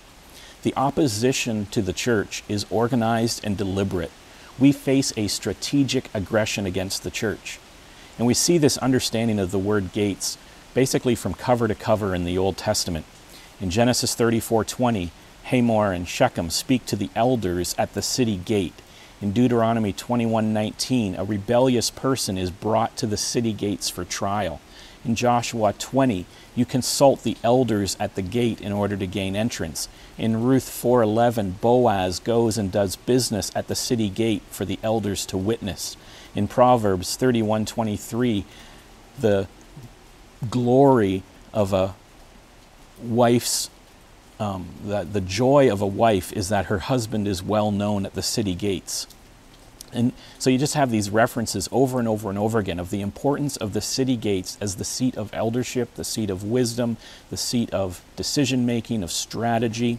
The 0.62 0.74
opposition 0.76 1.66
to 1.66 1.82
the 1.82 1.92
church 1.92 2.42
is 2.48 2.66
organized 2.70 3.44
and 3.44 3.56
deliberate. 3.56 4.10
We 4.58 4.72
face 4.72 5.12
a 5.16 5.28
strategic 5.28 6.08
aggression 6.14 6.66
against 6.66 7.02
the 7.02 7.10
church. 7.10 7.58
And 8.18 8.26
we 8.26 8.34
see 8.34 8.58
this 8.58 8.78
understanding 8.78 9.38
of 9.38 9.50
the 9.50 9.58
word 9.58 9.92
gates 9.92 10.38
basically 10.74 11.14
from 11.14 11.34
cover 11.34 11.68
to 11.68 11.74
cover 11.74 12.14
in 12.14 12.24
the 12.24 12.38
Old 12.38 12.56
Testament. 12.56 13.04
In 13.60 13.70
Genesis 13.70 14.14
34:20, 14.14 15.10
Hamor 15.44 15.92
and 15.92 16.08
Shechem 16.08 16.50
speak 16.50 16.84
to 16.86 16.96
the 16.96 17.10
elders 17.14 17.74
at 17.78 17.94
the 17.94 18.02
city 18.02 18.36
gate. 18.36 18.74
In 19.22 19.32
Deuteronomy 19.32 19.92
21:19, 19.92 21.14
a 21.16 21.24
rebellious 21.24 21.88
person 21.88 22.36
is 22.36 22.50
brought 22.50 22.96
to 22.96 23.06
the 23.06 23.16
city 23.16 23.52
gates 23.52 23.88
for 23.88 24.04
trial. 24.04 24.60
In 25.04 25.14
Joshua 25.14 25.72
20, 25.72 26.26
you 26.54 26.66
consult 26.66 27.22
the 27.22 27.36
elders 27.44 27.96
at 28.00 28.14
the 28.14 28.22
gate 28.22 28.60
in 28.60 28.72
order 28.72 28.96
to 28.96 29.06
gain 29.06 29.36
entrance. 29.36 29.88
In 30.18 30.42
Ruth 30.42 30.68
4:11, 30.68 31.56
Boaz 31.60 32.18
goes 32.18 32.58
and 32.58 32.72
does 32.72 32.96
business 32.96 33.50
at 33.54 33.68
the 33.68 33.76
city 33.76 34.08
gate 34.08 34.42
for 34.50 34.64
the 34.64 34.78
elders 34.82 35.24
to 35.26 35.38
witness. 35.38 35.96
In 36.36 36.46
Proverbs 36.46 37.16
31:23, 37.16 38.44
the 39.18 39.48
glory 40.50 41.22
of 41.52 41.72
a 41.72 41.94
wife's 43.02 43.70
um, 44.38 44.66
the, 44.84 45.02
the 45.04 45.22
joy 45.22 45.72
of 45.72 45.80
a 45.80 45.86
wife 45.86 46.30
is 46.34 46.50
that 46.50 46.66
her 46.66 46.78
husband 46.78 47.26
is 47.26 47.42
well 47.42 47.70
known 47.70 48.04
at 48.04 48.12
the 48.12 48.22
city 48.22 48.54
gates. 48.54 49.06
And 49.94 50.12
so 50.38 50.50
you 50.50 50.58
just 50.58 50.74
have 50.74 50.90
these 50.90 51.08
references 51.08 51.70
over 51.72 51.98
and 51.98 52.06
over 52.06 52.28
and 52.28 52.38
over 52.38 52.58
again 52.58 52.78
of 52.78 52.90
the 52.90 53.00
importance 53.00 53.56
of 53.56 53.72
the 53.72 53.80
city 53.80 54.16
gates 54.16 54.58
as 54.60 54.76
the 54.76 54.84
seat 54.84 55.16
of 55.16 55.32
eldership, 55.32 55.94
the 55.94 56.04
seat 56.04 56.28
of 56.28 56.44
wisdom, 56.44 56.98
the 57.30 57.38
seat 57.38 57.70
of 57.70 58.02
decision 58.14 58.66
making, 58.66 59.02
of 59.02 59.10
strategy. 59.10 59.98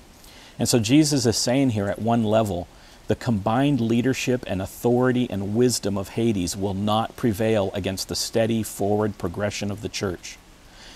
And 0.60 0.70
so 0.70 0.78
Jesus 0.78 1.26
is 1.26 1.36
saying 1.36 1.72
here 1.72 1.88
at 1.88 2.00
one 2.00 2.24
level, 2.24 2.68
the 3.08 3.16
combined 3.16 3.80
leadership 3.80 4.44
and 4.48 4.62
authority 4.62 5.28
and 5.30 5.56
wisdom 5.56 5.98
of 5.98 6.10
Hades 6.10 6.58
will 6.58 6.74
not 6.74 7.16
prevail 7.16 7.72
against 7.74 8.10
the 8.10 8.16
steady 8.16 8.64
forward 8.64 9.18
progression 9.18 9.72
of 9.72 9.82
the 9.82 9.90
church. 9.90 10.38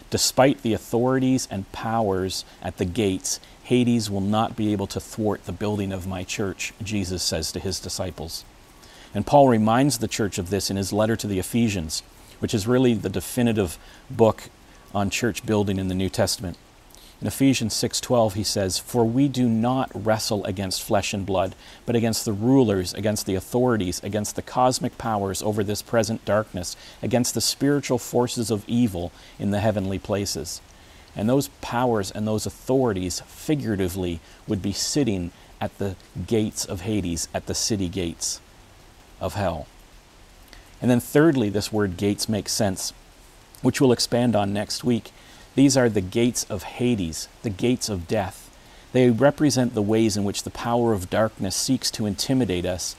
Despite 0.10 0.62
the 0.62 0.74
authorities 0.74 1.48
and 1.50 1.72
powers 1.72 2.44
at 2.62 2.78
the 2.78 2.86
gates, 2.86 3.40
Hades 3.64 4.10
will 4.10 4.22
not 4.22 4.58
be 4.58 4.74
able 4.74 4.88
to 4.88 5.00
thwart 5.00 5.46
the 5.46 5.54
building 5.54 5.94
of 5.94 6.06
my 6.06 6.26
church, 6.26 6.74
Jesus 6.84 7.24
says 7.24 7.54
to 7.54 7.60
his 7.60 7.80
disciples. 7.80 8.44
And 9.14 9.26
Paul 9.26 9.48
reminds 9.48 9.98
the 9.98 10.10
church 10.10 10.38
of 10.38 10.50
this 10.50 10.70
in 10.70 10.76
his 10.76 10.92
letter 10.92 11.16
to 11.16 11.28
the 11.28 11.40
Ephesians, 11.40 12.04
which 12.40 12.54
is 12.54 12.68
really 12.68 12.94
the 12.94 13.10
definitive 13.10 13.78
book 14.10 14.50
on 14.94 15.10
church 15.10 15.46
building 15.46 15.78
in 15.78 15.88
the 15.88 15.96
New 15.96 16.10
Testament. 16.10 16.58
In 17.22 17.28
Ephesians 17.28 17.76
6:12 17.76 18.34
he 18.34 18.44
says, 18.44 18.80
"For 18.80 19.06
we 19.06 19.28
do 19.28 19.48
not 19.48 19.92
wrestle 19.94 20.44
against 20.46 20.82
flesh 20.82 21.14
and 21.14 21.24
blood, 21.24 21.56
but 21.86 21.96
against 21.96 22.26
the 22.26 22.34
rulers, 22.34 22.96
against 22.96 23.28
the 23.28 23.36
authorities, 23.36 24.02
against 24.04 24.36
the 24.36 24.42
cosmic 24.42 24.98
powers 24.98 25.44
over 25.44 25.64
this 25.64 25.84
present 25.84 26.26
darkness, 26.26 26.76
against 27.04 27.36
the 27.36 27.42
spiritual 27.42 28.00
forces 28.00 28.50
of 28.50 28.68
evil 28.68 29.12
in 29.38 29.52
the 29.52 29.60
heavenly 29.60 30.00
places." 30.00 30.62
And 31.16 31.30
those 31.30 31.50
powers 31.62 32.10
and 32.10 32.28
those 32.28 32.48
authorities 32.48 33.22
figuratively 33.28 34.20
would 34.48 34.64
be 34.64 34.74
sitting 34.74 35.32
at 35.60 35.78
the 35.78 35.96
gates 36.26 36.66
of 36.66 36.82
Hades, 36.82 37.28
at 37.36 37.46
the 37.46 37.54
city 37.54 37.88
gates 37.88 38.40
of 39.20 39.36
hell. 39.36 39.68
And 40.82 40.90
then 40.90 41.00
thirdly, 41.00 41.50
this 41.50 41.72
word 41.72 41.98
gates 41.98 42.28
makes 42.28 42.52
sense, 42.52 42.94
which 43.62 43.80
we'll 43.80 43.92
expand 43.92 44.36
on 44.36 44.54
next 44.54 44.84
week 44.84 45.12
these 45.56 45.76
are 45.76 45.90
the 45.90 46.02
gates 46.02 46.46
of 46.46 46.64
Hades, 46.64 47.28
the 47.44 47.50
gates 47.50 47.90
of 47.90 48.08
death. 48.08 48.50
They 48.94 49.10
represent 49.10 49.74
the 49.74 49.82
ways 49.82 50.18
in 50.18 50.24
which 50.24 50.44
the 50.44 50.50
power 50.50 50.94
of 50.94 51.10
darkness 51.10 51.56
seeks 51.56 51.92
to 51.92 52.06
intimidate 52.06 52.66
us 52.66 52.96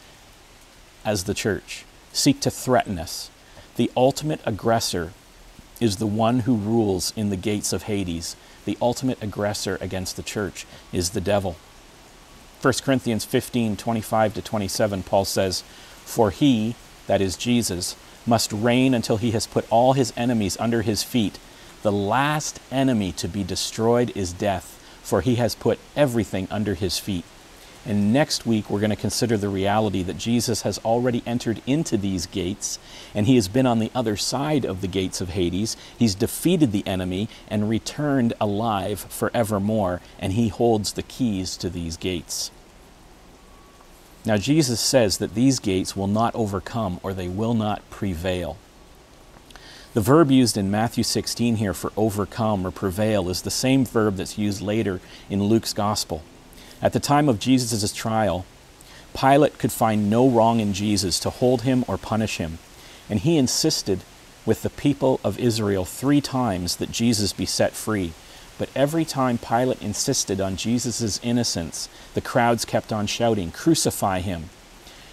as 1.05 1.25
the 1.25 1.35
church, 1.35 1.85
seek 2.13 2.41
to 2.41 2.51
threaten 2.51 2.99
us. 2.99 3.31
The 3.77 3.91
ultimate 3.97 4.41
aggressor 4.45 5.13
is 5.81 5.97
the 5.97 6.07
one 6.07 6.41
who 6.41 6.55
rules 6.55 7.13
in 7.17 7.31
the 7.31 7.37
gates 7.37 7.73
of 7.73 7.85
Hades. 7.85 8.37
The 8.65 8.79
ultimate 8.81 9.23
aggressor 9.23 9.79
against 9.81 10.17
the 10.17 10.23
church 10.23 10.67
is 10.93 11.11
the 11.11 11.21
devil. 11.21 11.57
1 12.61 12.75
Corinthians 12.85 13.25
15 13.25 13.77
25 13.77 14.35
to 14.35 14.43
27, 14.43 15.03
Paul 15.03 15.25
says, 15.25 15.63
For 16.05 16.31
he, 16.31 16.77
that 17.09 17.21
is 17.21 17.37
Jesus, 17.37 17.97
must 18.25 18.53
reign 18.53 18.95
until 18.95 19.17
he 19.17 19.33
has 19.33 19.49
put 19.49 19.67
all 19.69 19.95
his 19.95 20.13
enemies 20.17 20.57
under 20.61 20.83
his 20.83 21.03
feet. 21.03 21.39
The 21.83 21.93
last 21.93 22.61
enemy 22.71 23.11
to 23.13 23.29
be 23.29 23.43
destroyed 23.43 24.17
is 24.17 24.33
death, 24.33 24.81
for 25.03 25.21
he 25.21 25.35
has 25.37 25.57
put 25.57 25.81
everything 25.97 26.47
under 26.51 26.75
his 26.75 26.99
feet. 26.99 27.25
And 27.85 28.13
next 28.13 28.47
week, 28.47 28.71
we're 28.71 28.79
going 28.79 28.91
to 28.91 28.97
consider 28.97 29.37
the 29.37 29.49
reality 29.49 30.05
that 30.05 30.17
Jesus 30.17 30.63
has 30.63 30.79
already 30.85 31.25
entered 31.27 31.61
into 31.67 31.97
these 31.97 32.27
gates, 32.27 32.79
and 33.13 33.27
he 33.27 33.35
has 33.35 33.49
been 33.49 33.67
on 33.67 33.81
the 33.81 33.91
other 33.93 34.17
side 34.17 34.65
of 34.65 34.81
the 34.81 34.87
gates 34.87 35.21
of 35.21 35.31
Hades. 35.31 35.77
He's 35.99 36.15
defeated 36.15 36.71
the 36.71 36.87
enemy 36.87 37.29
and 37.49 37.69
returned 37.69 38.35
alive 38.41 39.01
forevermore, 39.01 40.01
and 40.21 40.35
he 40.35 40.47
holds 40.47 40.93
the 40.93 41.03
keys 41.03 41.57
to 41.57 41.69
these 41.69 41.97
gates. 41.97 42.53
Now, 44.25 44.37
Jesus 44.37 44.81
says 44.81 45.19
that 45.19 45.35
these 45.35 45.59
gates 45.59 45.97
will 45.97 46.07
not 46.07 46.33
overcome 46.37 47.01
or 47.03 47.13
they 47.13 47.27
will 47.27 47.55
not 47.55 47.83
prevail. 47.91 48.57
The 49.95 50.01
verb 50.01 50.31
used 50.31 50.57
in 50.57 50.71
Matthew 50.71 51.05
16 51.05 51.57
here 51.57 51.75
for 51.75 51.93
overcome 51.99 52.67
or 52.67 52.71
prevail 52.71 53.29
is 53.29 53.43
the 53.43 53.51
same 53.51 53.85
verb 53.85 54.17
that's 54.17 54.39
used 54.39 54.63
later 54.63 55.01
in 55.29 55.43
Luke's 55.43 55.75
Gospel. 55.75 56.23
At 56.81 56.95
the 56.95 57.01
time 57.01 57.29
of 57.29 57.39
Jesus' 57.39 57.93
trial, 57.93 58.47
Pilate 59.15 59.59
could 59.59 59.71
find 59.71 60.09
no 60.09 60.27
wrong 60.27 60.61
in 60.61 60.73
Jesus 60.73 61.19
to 61.21 61.29
hold 61.29 61.63
him 61.63 61.85
or 61.87 61.99
punish 61.99 62.39
him, 62.39 62.59
and 63.11 63.21
he 63.21 63.37
insisted 63.37 64.01
with 64.47 64.63
the 64.63 64.71
people 64.71 65.21
of 65.23 65.39
Israel 65.39 65.85
three 65.85 66.23
times 66.23 66.77
that 66.77 66.91
Jesus 66.91 67.35
be 67.35 67.45
set 67.45 67.73
free. 67.73 68.15
But 68.57 68.71
every 68.75 69.05
time 69.05 69.37
Pilate 69.37 69.83
insisted 69.83 70.41
on 70.41 70.57
Jesus' 70.57 71.21
innocence, 71.23 71.91
the 72.15 72.23
crowds 72.23 72.65
kept 72.65 72.95
on 72.95 73.07
shouting, 73.07 73.51
Crucify 73.51 74.21
him! 74.21 74.49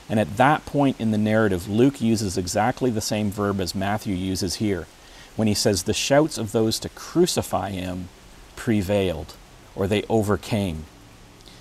And 0.10 0.20
at 0.20 0.38
that 0.38 0.66
point 0.66 1.00
in 1.00 1.12
the 1.12 1.18
narrative, 1.18 1.70
Luke 1.70 2.02
uses 2.02 2.38
exactly 2.38 2.90
the 2.90 3.00
same 3.00 3.30
verb 3.30 3.62
as 3.62 3.76
Matthew 3.76 4.16
uses 4.16 4.56
here 4.56 4.88
when 5.36 5.48
he 5.48 5.54
says, 5.54 5.84
The 5.84 5.94
shouts 5.94 6.38
of 6.38 6.52
those 6.52 6.80
to 6.80 6.90
crucify 6.90 7.70
him 7.70 8.10
prevailed, 8.56 9.36
or 9.76 9.88
they 9.88 10.04
overcame. 10.10 10.86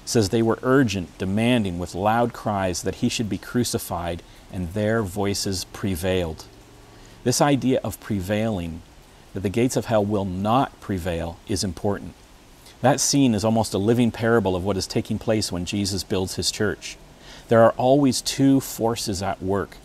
It 0.02 0.08
says 0.08 0.30
they 0.30 0.42
were 0.42 0.58
urgent, 0.62 1.16
demanding 1.18 1.78
with 1.78 1.94
loud 1.94 2.32
cries 2.32 2.82
that 2.82 2.96
he 2.96 3.10
should 3.10 3.28
be 3.28 3.38
crucified, 3.38 4.22
and 4.50 4.72
their 4.72 5.02
voices 5.02 5.64
prevailed. 5.66 6.46
This 7.24 7.42
idea 7.42 7.80
of 7.84 8.00
prevailing, 8.00 8.80
that 9.34 9.40
the 9.40 9.50
gates 9.50 9.76
of 9.76 9.84
hell 9.84 10.04
will 10.04 10.24
not 10.24 10.80
prevail, 10.80 11.38
is 11.46 11.62
important. 11.62 12.14
That 12.80 13.00
scene 13.00 13.34
is 13.34 13.44
almost 13.44 13.74
a 13.74 13.78
living 13.78 14.10
parable 14.10 14.56
of 14.56 14.64
what 14.64 14.76
is 14.78 14.86
taking 14.86 15.18
place 15.18 15.52
when 15.52 15.66
Jesus 15.66 16.02
builds 16.02 16.36
his 16.36 16.50
church. 16.50 16.96
There 17.48 17.62
are 17.62 17.72
always 17.72 18.20
two 18.20 18.60
forces 18.60 19.22
at 19.22 19.42
work 19.42 19.76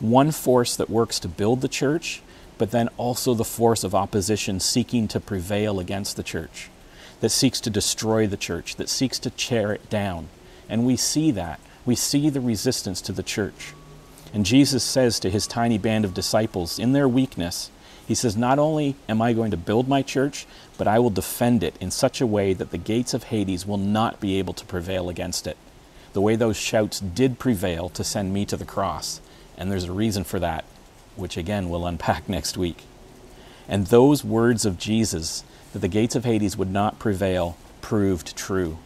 one 0.00 0.30
force 0.30 0.76
that 0.76 0.90
works 0.90 1.18
to 1.18 1.28
build 1.28 1.60
the 1.60 1.68
church, 1.68 2.22
but 2.56 2.70
then 2.70 2.88
also 2.96 3.34
the 3.34 3.44
force 3.44 3.82
of 3.82 3.94
opposition 3.94 4.60
seeking 4.60 5.08
to 5.08 5.18
prevail 5.18 5.80
against 5.80 6.16
the 6.16 6.22
church, 6.22 6.70
that 7.20 7.30
seeks 7.30 7.60
to 7.60 7.70
destroy 7.70 8.26
the 8.26 8.36
church, 8.36 8.76
that 8.76 8.88
seeks 8.88 9.18
to 9.18 9.30
tear 9.30 9.72
it 9.72 9.90
down. 9.90 10.28
And 10.68 10.86
we 10.86 10.96
see 10.96 11.30
that. 11.32 11.58
We 11.84 11.96
see 11.96 12.30
the 12.30 12.40
resistance 12.40 13.00
to 13.02 13.12
the 13.12 13.22
church. 13.22 13.74
And 14.32 14.46
Jesus 14.46 14.84
says 14.84 15.18
to 15.20 15.30
his 15.30 15.46
tiny 15.46 15.78
band 15.78 16.04
of 16.04 16.14
disciples, 16.14 16.78
in 16.78 16.92
their 16.92 17.08
weakness, 17.08 17.70
He 18.06 18.14
says, 18.14 18.36
Not 18.36 18.58
only 18.58 18.94
am 19.08 19.20
I 19.20 19.32
going 19.32 19.50
to 19.50 19.56
build 19.56 19.88
my 19.88 20.02
church, 20.02 20.46
but 20.76 20.86
I 20.86 20.98
will 20.98 21.10
defend 21.10 21.62
it 21.62 21.74
in 21.80 21.90
such 21.90 22.20
a 22.20 22.26
way 22.26 22.52
that 22.52 22.70
the 22.70 22.78
gates 22.78 23.14
of 23.14 23.24
Hades 23.24 23.66
will 23.66 23.78
not 23.78 24.20
be 24.20 24.38
able 24.38 24.54
to 24.54 24.64
prevail 24.64 25.08
against 25.08 25.46
it 25.46 25.56
the 26.12 26.20
way 26.20 26.36
those 26.36 26.56
shouts 26.56 27.00
did 27.00 27.38
prevail 27.38 27.88
to 27.90 28.04
send 28.04 28.32
me 28.32 28.44
to 28.46 28.56
the 28.56 28.64
cross. 28.64 29.20
And 29.56 29.70
there's 29.70 29.84
a 29.84 29.92
reason 29.92 30.24
for 30.24 30.38
that, 30.40 30.64
which 31.16 31.36
again 31.36 31.68
we'll 31.68 31.86
unpack 31.86 32.28
next 32.28 32.56
week. 32.56 32.84
And 33.68 33.86
those 33.86 34.24
words 34.24 34.64
of 34.64 34.78
Jesus, 34.78 35.44
that 35.72 35.80
the 35.80 35.88
gates 35.88 36.14
of 36.14 36.24
Hades 36.24 36.56
would 36.56 36.70
not 36.70 36.98
prevail, 36.98 37.56
proved 37.82 38.36
true. 38.36 38.78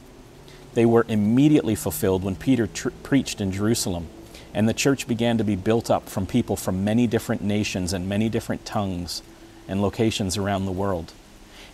They 0.74 0.86
were 0.86 1.06
immediately 1.08 1.74
fulfilled 1.74 2.24
when 2.24 2.36
Peter 2.36 2.66
tr- 2.66 2.90
preached 3.02 3.40
in 3.40 3.52
Jerusalem, 3.52 4.08
and 4.54 4.68
the 4.68 4.74
church 4.74 5.06
began 5.06 5.38
to 5.38 5.44
be 5.44 5.56
built 5.56 5.90
up 5.90 6.08
from 6.08 6.26
people 6.26 6.56
from 6.56 6.84
many 6.84 7.06
different 7.06 7.42
nations 7.42 7.92
and 7.92 8.08
many 8.08 8.28
different 8.28 8.64
tongues 8.64 9.22
and 9.68 9.80
locations 9.80 10.36
around 10.36 10.66
the 10.66 10.72
world. 10.72 11.12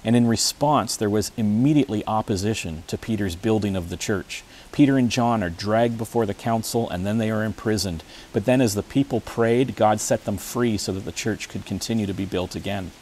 And 0.04 0.14
in 0.14 0.26
response, 0.26 0.96
there 0.96 1.10
was 1.10 1.32
immediately 1.36 2.04
opposition 2.06 2.84
to 2.86 2.98
Peter's 2.98 3.36
building 3.36 3.74
of 3.74 3.88
the 3.88 3.96
church. 3.96 4.44
Peter 4.72 4.98
and 4.98 5.10
John 5.10 5.42
are 5.42 5.50
dragged 5.50 5.98
before 5.98 6.26
the 6.26 6.34
council 6.34 6.88
and 6.88 7.06
then 7.06 7.18
they 7.18 7.30
are 7.30 7.44
imprisoned. 7.44 8.02
But 8.32 8.44
then, 8.44 8.60
as 8.60 8.74
the 8.74 8.82
people 8.82 9.20
prayed, 9.20 9.76
God 9.76 10.00
set 10.00 10.24
them 10.24 10.36
free 10.36 10.76
so 10.76 10.92
that 10.92 11.04
the 11.04 11.12
church 11.12 11.48
could 11.48 11.64
continue 11.64 12.06
to 12.06 12.14
be 12.14 12.24
built 12.24 12.54
again. 12.54 12.92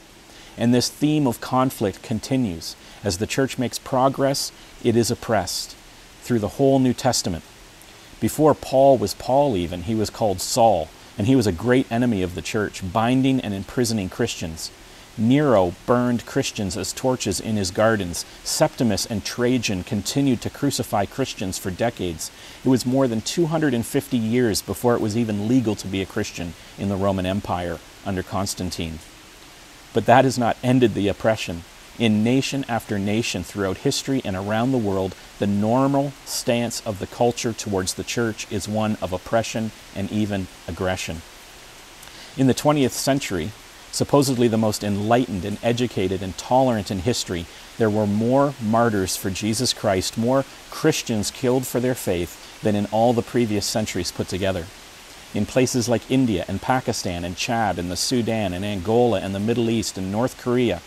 And 0.57 0.73
this 0.73 0.89
theme 0.89 1.27
of 1.27 1.41
conflict 1.41 2.03
continues. 2.03 2.77
As 3.05 3.19
the 3.19 3.27
church 3.27 3.59
makes 3.59 3.79
progress, 3.79 4.53
it 4.83 4.97
is 4.97 5.11
oppressed 5.11 5.77
through 6.23 6.39
the 6.39 6.57
whole 6.57 6.79
New 6.79 6.95
Testament. 6.95 7.45
Before 8.21 8.55
Paul 8.55 8.97
was 8.97 9.15
Paul, 9.15 9.57
even, 9.57 9.83
he 9.83 9.95
was 9.95 10.09
called 10.09 10.41
Saul, 10.41 10.89
and 11.19 11.27
he 11.27 11.37
was 11.37 11.47
a 11.47 11.53
great 11.53 11.91
enemy 11.93 12.23
of 12.23 12.35
the 12.35 12.43
church, 12.43 12.83
binding 12.91 13.41
and 13.41 13.53
imprisoning 13.53 14.09
Christians. 14.09 14.71
Nero 15.19 15.75
burned 15.87 16.27
Christians 16.27 16.77
as 16.77 16.93
torches 16.93 17.41
in 17.41 17.57
his 17.57 17.71
gardens. 17.71 18.27
Septimus 18.45 19.07
and 19.07 19.25
Trajan 19.25 19.83
continued 19.83 20.43
to 20.43 20.51
crucify 20.51 21.07
Christians 21.07 21.57
for 21.57 21.71
decades. 21.71 22.31
It 22.65 22.69
was 22.69 22.85
more 22.85 23.09
than 23.09 23.23
250 23.23 24.17
years 24.17 24.61
before 24.61 24.95
it 24.95 25.01
was 25.01 25.17
even 25.17 25.49
legal 25.49 25.75
to 25.77 25.87
be 25.87 26.03
a 26.03 26.07
Christian 26.07 26.53
in 26.79 26.91
the 26.91 26.97
Roman 26.97 27.25
Empire 27.25 27.79
under 28.05 28.23
Constantine. 28.23 28.99
But 29.95 30.05
that 30.05 30.25
has 30.25 30.39
not 30.39 30.59
ended 30.63 30.93
the 30.93 31.09
oppression. 31.09 31.65
In 31.99 32.23
nation 32.23 32.67
after 32.69 32.99
nation 32.99 33.43
throughout 33.43 33.79
history 33.79 34.21
and 34.23 34.37
around 34.37 34.73
the 34.73 34.79
world, 34.79 35.15
the 35.39 35.47
normal 35.47 36.13
stance 36.27 36.83
of 36.87 36.99
the 36.99 37.07
culture 37.07 37.55
towards 37.55 37.95
the 37.95 38.05
church 38.05 38.47
is 38.51 38.69
one 38.69 38.99
of 39.01 39.15
oppression 39.15 39.71
and 39.95 40.13
even 40.13 40.47
aggression. 40.69 41.23
In 42.37 42.49
the 42.49 42.55
20th 42.55 42.91
century, 42.91 43.53
supposedly 43.93 44.49
the 44.49 44.59
most 44.59 44.85
enlightened 44.85 45.45
and 45.45 45.59
educated 45.63 46.23
and 46.23 46.37
tolerant 46.39 46.91
in 46.91 47.01
history, 47.01 47.47
there 47.79 47.91
were 47.91 48.07
more 48.07 48.55
martyrs 48.63 49.17
for 49.17 49.31
Jesus 49.31 49.73
Christ, 49.73 50.17
more 50.17 50.45
Christians 50.71 51.31
killed 51.31 51.67
for 51.67 51.81
their 51.81 51.95
faith 51.95 52.61
than 52.63 52.75
in 52.75 52.87
all 52.87 53.13
the 53.13 53.23
previous 53.23 53.67
centuries 53.67 54.13
put 54.13 54.29
together. 54.29 54.67
In 55.35 55.45
places 55.45 55.89
like 55.89 56.11
India 56.11 56.45
and 56.49 56.63
Pakistan 56.63 57.25
and 57.25 57.37
Chad 57.37 57.79
and 57.79 57.91
the 57.91 57.97
Sudan 57.97 58.53
and 58.53 58.65
Angola 58.65 59.21
and 59.21 59.35
the 59.35 59.41
Middle 59.41 59.69
East 59.69 59.99
and 59.99 60.11
North 60.11 60.39
Korea, 60.39 60.81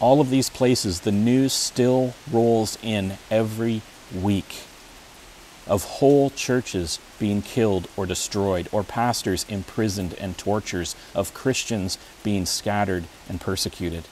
all 0.00 0.20
of 0.20 0.30
these 0.30 0.48
places, 0.48 1.00
the 1.00 1.12
news 1.12 1.52
still 1.52 2.14
rolls 2.30 2.78
in 2.82 3.18
every 3.30 3.82
week 4.14 4.67
of 5.68 5.84
whole 5.84 6.30
churches 6.30 6.98
being 7.18 7.42
killed 7.42 7.88
or 7.96 8.06
destroyed, 8.06 8.68
or 8.72 8.82
pastors 8.82 9.44
imprisoned 9.48 10.14
and 10.14 10.36
tortures, 10.38 10.96
of 11.14 11.34
Christians 11.34 11.98
being 12.22 12.46
scattered 12.46 13.04
and 13.28 13.40
persecuted. 13.40 14.04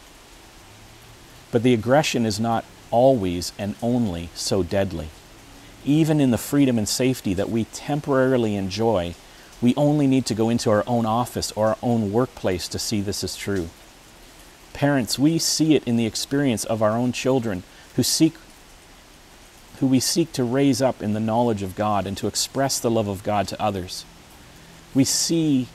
But 1.51 1.63
the 1.63 1.75
aggression 1.75 2.27
is 2.27 2.39
not 2.39 2.65
always 2.91 3.53
and 3.59 3.75
only 3.83 4.31
so 4.35 4.63
deadly. 4.63 5.09
Even 5.85 6.21
in 6.21 6.31
the 6.31 6.39
freedom 6.39 6.79
and 6.79 6.89
safety 6.89 7.35
that 7.35 7.49
we 7.49 7.65
temporarily 7.65 8.57
enjoy, 8.57 9.15
we 9.63 9.75
only 9.77 10.07
need 10.07 10.27
to 10.27 10.35
go 10.35 10.49
into 10.49 10.71
our 10.71 10.85
own 10.87 11.07
office 11.07 11.53
or 11.53 11.69
our 11.69 11.79
own 11.83 12.13
workplace 12.13 12.69
to 12.69 12.79
see 12.79 13.01
this 13.01 13.25
is 13.25 13.37
true. 13.37 13.71
Parents, 14.73 15.19
we 15.19 15.39
see 15.39 15.75
it 15.75 15.85
in 15.85 15.97
the 15.97 16.07
experience 16.07 16.65
of 16.65 16.83
our 16.83 16.93
own 16.93 17.13
children 17.13 17.63
who 17.95 18.03
seek 18.03 18.35
who 19.81 19.87
we 19.87 20.01
seek 20.01 20.33
to 20.33 20.45
raise 20.45 20.81
up 20.81 21.03
in 21.03 21.13
the 21.13 21.21
knowledge 21.21 21.63
of 21.63 21.77
God 21.77 22.07
and 22.07 22.17
to 22.17 22.27
express 22.27 22.79
the 22.79 22.91
love 22.91 23.09
of 23.09 23.23
God 23.23 23.47
to 23.49 23.63
others. 23.63 24.05
We 24.95 25.05
see 25.05 25.69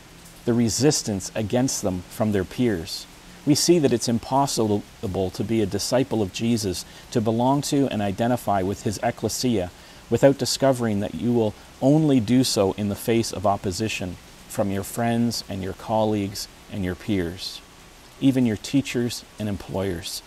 the 0.45 0.53
resistance 0.53 1.31
against 1.35 1.81
them 1.83 2.01
from 2.09 2.31
their 2.31 2.43
peers. 2.43 3.05
We 3.45 3.55
see 3.55 3.79
that 3.79 3.93
it's 3.93 4.07
impossible 4.07 4.83
to 5.01 5.43
be 5.43 5.61
a 5.61 5.65
disciple 5.65 6.21
of 6.21 6.33
Jesus, 6.33 6.85
to 7.11 7.21
belong 7.21 7.61
to 7.63 7.87
and 7.87 8.01
identify 8.01 8.61
with 8.61 8.83
his 8.83 8.99
ecclesia, 9.01 9.71
without 10.09 10.37
discovering 10.37 10.99
that 10.99 11.15
you 11.15 11.31
will 11.31 11.53
only 11.81 12.19
do 12.19 12.43
so 12.43 12.73
in 12.73 12.89
the 12.89 12.95
face 12.95 13.31
of 13.31 13.47
opposition 13.47 14.17
from 14.47 14.69
your 14.69 14.83
friends 14.83 15.43
and 15.47 15.63
your 15.63 15.73
colleagues 15.73 16.47
and 16.71 16.83
your 16.83 16.95
peers, 16.95 17.61
even 18.19 18.45
your 18.45 18.57
teachers 18.57 19.23
and 19.39 19.47
employers. 19.47 20.21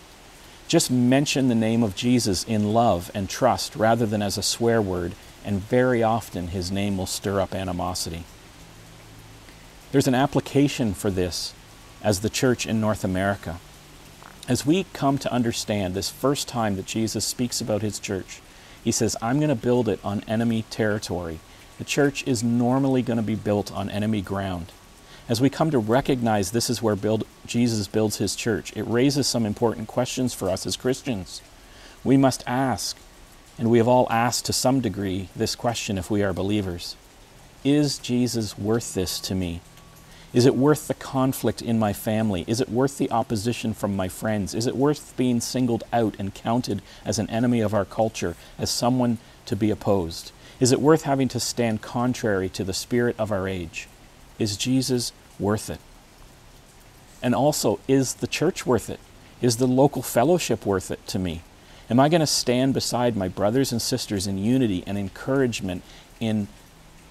Just 0.66 0.90
mention 0.90 1.49
the 1.49 1.54
name 1.54 1.83
of 1.83 1.94
Jesus 1.94 2.44
in 2.44 2.73
love 2.73 3.11
and 3.14 3.28
trust 3.28 3.76
rather 3.76 4.06
than 4.06 4.23
as 4.23 4.38
a 4.38 4.42
swear 4.42 4.80
word, 4.80 5.15
and 5.45 5.60
very 5.60 6.02
often 6.02 6.49
his 6.49 6.73
name 6.73 6.97
will 6.97 7.06
stir 7.06 7.41
up 7.41 7.54
animosity. 7.54 8.25
There's 9.93 10.08
an 10.08 10.15
application 10.15 10.95
for 10.95 11.10
this 11.10 11.54
as 12.02 12.21
the 12.21 12.30
church 12.30 12.67
in 12.67 12.80
North 12.80 13.04
America. 13.04 13.60
As 14.49 14.67
we 14.67 14.84
come 14.93 15.19
to 15.19 15.32
understand 15.32 15.95
this 15.95 16.10
first 16.10 16.49
time 16.49 16.76
that 16.76 16.86
Jesus 16.86 17.25
speaks 17.25 17.60
about 17.60 17.82
his 17.82 17.99
church, 17.99 18.41
he 18.82 18.93
says, 18.93 19.17
I'm 19.23 19.39
going 19.39 19.49
to 19.49 19.54
build 19.54 19.89
it 19.89 20.00
on 20.04 20.25
enemy 20.28 20.65
territory. 20.69 21.41
The 21.78 21.84
church 21.84 22.26
is 22.26 22.43
normally 22.43 23.02
going 23.02 23.17
to 23.17 23.23
be 23.23 23.34
built 23.34 23.73
on 23.73 23.89
enemy 23.89 24.21
ground. 24.21 24.73
As 25.26 25.41
we 25.41 25.49
come 25.49 25.71
to 25.71 25.78
recognize 25.78 26.50
this 26.50 26.69
is 26.69 26.82
where 26.82 26.97
build, 26.97 27.26
Jesus 27.47 27.87
builds 27.89 28.19
his 28.19 28.37
church, 28.37 28.76
it 28.76 28.82
raises 28.82 29.26
some 29.26 29.47
important 29.47 29.89
questions 29.89 30.34
for 30.34 30.50
us 30.50 30.67
as 30.67 30.76
Christians. 30.76 31.41
We 32.04 32.19
must 32.19 32.45
ask, 32.47 32.99
and 33.58 33.71
we 33.71 33.78
have 33.78 33.89
all 33.89 34.06
asked 34.10 34.45
to 34.47 34.52
some 34.52 34.80
degree 34.82 35.30
this 35.34 35.56
question 35.56 35.97
if 35.97 36.10
we 36.10 36.23
are 36.23 36.34
believers 36.34 36.97
Is 37.65 37.99
Jesus 37.99 38.58
worth 38.58 38.93
this 38.93 39.19
to 39.21 39.34
me? 39.34 39.63
Is 40.34 40.45
it 40.45 40.56
worth 40.56 40.89
the 40.89 40.95
conflict 40.95 41.63
in 41.63 41.78
my 41.78 41.95
family? 41.95 42.45
Is 42.47 42.60
it 42.60 42.69
worth 42.69 42.99
the 42.99 43.10
opposition 43.10 43.73
from 43.73 43.97
my 43.97 44.08
friends? 44.08 44.52
Is 44.52 44.67
it 44.67 44.76
worth 44.76 45.17
being 45.17 45.41
singled 45.41 45.84
out 45.91 46.17
and 46.19 46.34
counted 46.34 46.82
as 47.02 47.19
an 47.19 47.30
enemy 47.30 47.63
of 47.63 47.73
our 47.73 47.87
culture, 47.87 48.37
as 48.58 48.69
someone 48.69 49.17
to 49.47 49.56
be 49.56 49.71
opposed? 49.71 50.32
Is 50.60 50.71
it 50.71 50.82
worth 50.82 51.02
having 51.02 51.28
to 51.28 51.41
stand 51.41 51.80
contrary 51.80 52.50
to 52.50 52.65
the 52.65 52.75
spirit 52.75 53.17
of 53.19 53.32
our 53.32 53.49
age? 53.49 53.89
Is 54.38 54.56
Jesus 54.56 55.12
worth 55.38 55.70
it? 55.70 55.80
And 57.23 57.34
also, 57.34 57.80
is 57.88 58.14
the 58.14 58.26
church 58.26 58.66
worth 58.66 58.90
it? 58.90 59.00
Is 59.40 59.56
the 59.56 59.66
local 59.66 60.02
fellowship 60.02 60.66
worth 60.66 60.90
it 60.90 61.06
to 61.08 61.18
me? 61.18 61.42
Am 61.90 62.00
I 62.00 62.08
going 62.08 62.20
to 62.20 62.26
stand 62.26 62.75
beside 62.75 63.16
my 63.16 63.28
brothers 63.28 63.73
and 63.73 63.80
sisters 63.80 64.26
in 64.26 64.38
unity 64.38 64.82
and 64.86 64.97
encouragement 64.97 65.82
in 66.20 66.49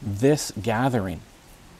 this 0.02 0.52
gathering, 0.62 1.22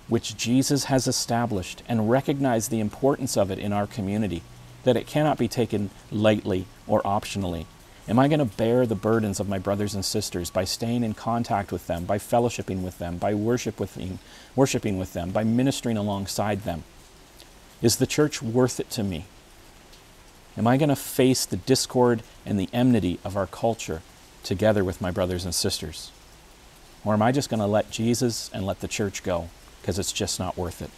which 0.08 0.38
Jesus 0.38 0.86
has 0.86 1.08
established, 1.08 1.82
and 1.88 2.10
recognize 2.10 2.68
the 2.68 2.80
importance 2.80 3.36
of 3.36 3.52
it 3.52 3.60
in 3.60 3.74
our 3.74 3.88
community, 3.88 4.44
that 4.84 4.98
it 4.98 5.08
cannot 5.08 5.38
be 5.38 5.48
taken 5.48 5.90
lightly 6.12 6.66
or 6.88 7.02
optionally? 7.02 7.66
Am 8.08 8.20
I 8.20 8.28
going 8.28 8.40
to 8.40 8.58
bear 8.58 8.86
the 8.86 8.96
burdens 8.96 9.40
of 9.40 9.48
my 9.48 9.58
brothers 9.58 9.96
and 9.96 10.04
sisters 10.04 10.50
by 10.50 10.66
staying 10.66 11.04
in 11.04 11.14
contact 11.14 11.72
with 11.72 11.88
them, 11.88 12.04
by 12.04 12.18
fellowshipping 12.18 12.82
with 12.82 12.98
them, 12.98 13.18
by 13.18 13.34
worship 13.34 13.80
with 13.80 13.96
them, 13.96 14.20
worshiping 14.56 14.98
with 14.98 15.14
them, 15.14 15.32
by 15.32 15.46
ministering 15.46 15.96
alongside 15.96 16.64
them? 16.64 16.84
Is 17.82 17.98
the 17.98 18.08
church 18.08 18.42
worth 18.42 18.80
it 18.80 18.90
to 18.92 19.04
me? 19.04 19.26
Am 20.58 20.68
I 20.68 20.76
going 20.78 20.90
to 20.90 20.96
face 20.96 21.46
the 21.46 21.58
discord 21.58 22.24
and 22.46 22.60
the 22.60 22.70
enmity 22.74 23.20
of 23.24 23.38
our 23.38 23.48
culture 23.48 24.02
together 24.44 24.84
with 24.84 25.02
my 25.02 25.10
brothers 25.10 25.46
and 25.46 25.56
sisters? 25.56 26.12
Or 27.06 27.14
am 27.14 27.22
I 27.22 27.32
just 27.32 27.50
going 27.50 27.62
to 27.62 27.66
let 27.66 27.90
Jesus 27.90 28.50
and 28.54 28.66
let 28.66 28.82
the 28.82 28.88
church 28.88 29.24
go 29.24 29.50
because 29.82 29.98
it's 29.98 30.12
just 30.12 30.40
not 30.40 30.58
worth 30.58 30.82
it? 30.82 30.92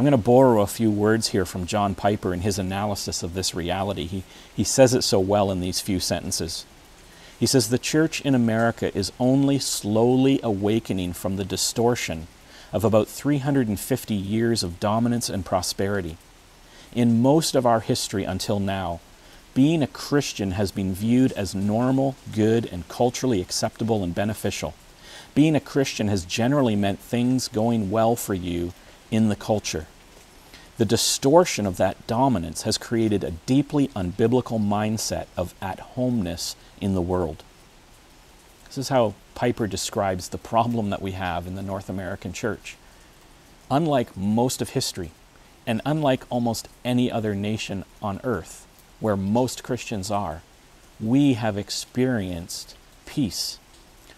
I'm 0.00 0.04
going 0.04 0.12
to 0.12 0.16
borrow 0.16 0.62
a 0.62 0.66
few 0.66 0.90
words 0.90 1.28
here 1.28 1.44
from 1.44 1.66
John 1.66 1.94
Piper 1.94 2.32
in 2.32 2.40
his 2.40 2.58
analysis 2.58 3.22
of 3.22 3.34
this 3.34 3.54
reality. 3.54 4.06
He, 4.06 4.22
he 4.56 4.64
says 4.64 4.94
it 4.94 5.02
so 5.02 5.20
well 5.20 5.50
in 5.50 5.60
these 5.60 5.82
few 5.82 6.00
sentences. 6.00 6.64
He 7.38 7.44
says, 7.44 7.68
The 7.68 7.78
church 7.78 8.22
in 8.22 8.34
America 8.34 8.96
is 8.96 9.12
only 9.20 9.58
slowly 9.58 10.40
awakening 10.42 11.12
from 11.12 11.36
the 11.36 11.44
distortion 11.44 12.28
of 12.72 12.82
about 12.82 13.08
350 13.08 14.14
years 14.14 14.62
of 14.62 14.80
dominance 14.80 15.28
and 15.28 15.44
prosperity. 15.44 16.16
In 16.94 17.20
most 17.20 17.54
of 17.54 17.66
our 17.66 17.80
history 17.80 18.24
until 18.24 18.58
now, 18.58 19.00
being 19.52 19.82
a 19.82 19.86
Christian 19.86 20.52
has 20.52 20.72
been 20.72 20.94
viewed 20.94 21.32
as 21.32 21.54
normal, 21.54 22.16
good, 22.34 22.64
and 22.72 22.88
culturally 22.88 23.42
acceptable 23.42 24.02
and 24.02 24.14
beneficial. 24.14 24.72
Being 25.34 25.54
a 25.54 25.60
Christian 25.60 26.08
has 26.08 26.24
generally 26.24 26.74
meant 26.74 27.00
things 27.00 27.48
going 27.48 27.90
well 27.90 28.16
for 28.16 28.32
you 28.32 28.72
in 29.10 29.28
the 29.28 29.36
culture. 29.36 29.86
The 30.78 30.84
distortion 30.84 31.66
of 31.66 31.76
that 31.76 32.06
dominance 32.06 32.62
has 32.62 32.78
created 32.78 33.22
a 33.22 33.32
deeply 33.32 33.88
unbiblical 33.88 34.58
mindset 34.58 35.26
of 35.36 35.54
at 35.60 35.80
homeness 35.80 36.56
in 36.80 36.94
the 36.94 37.02
world. 37.02 37.42
This 38.66 38.78
is 38.78 38.88
how 38.88 39.14
Piper 39.34 39.66
describes 39.66 40.28
the 40.28 40.38
problem 40.38 40.90
that 40.90 41.02
we 41.02 41.12
have 41.12 41.46
in 41.46 41.54
the 41.54 41.62
North 41.62 41.90
American 41.90 42.32
church. 42.32 42.76
Unlike 43.70 44.16
most 44.16 44.62
of 44.62 44.70
history, 44.70 45.10
and 45.66 45.82
unlike 45.84 46.24
almost 46.30 46.68
any 46.84 47.12
other 47.12 47.34
nation 47.34 47.84
on 48.00 48.20
earth 48.24 48.66
where 49.00 49.16
most 49.16 49.62
Christians 49.62 50.10
are, 50.10 50.42
we 50.98 51.34
have 51.34 51.58
experienced 51.58 52.74
peace. 53.06 53.58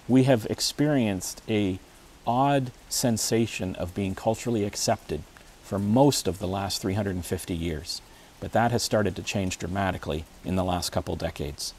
We 0.08 0.24
have 0.24 0.46
experienced 0.46 1.42
a 1.48 1.78
odd 2.26 2.72
sensation 2.88 3.74
of 3.76 3.94
being 3.94 4.14
culturally 4.14 4.64
accepted 4.64 5.22
for 5.62 5.78
most 5.78 6.28
of 6.28 6.38
the 6.38 6.48
last 6.48 6.82
350 6.82 7.54
years. 7.54 8.02
But 8.40 8.52
that 8.52 8.72
has 8.72 8.82
started 8.82 9.16
to 9.16 9.22
change 9.22 9.58
dramatically 9.58 10.24
in 10.44 10.56
the 10.56 10.64
last 10.64 10.90
couple 10.90 11.16
decades. 11.16 11.74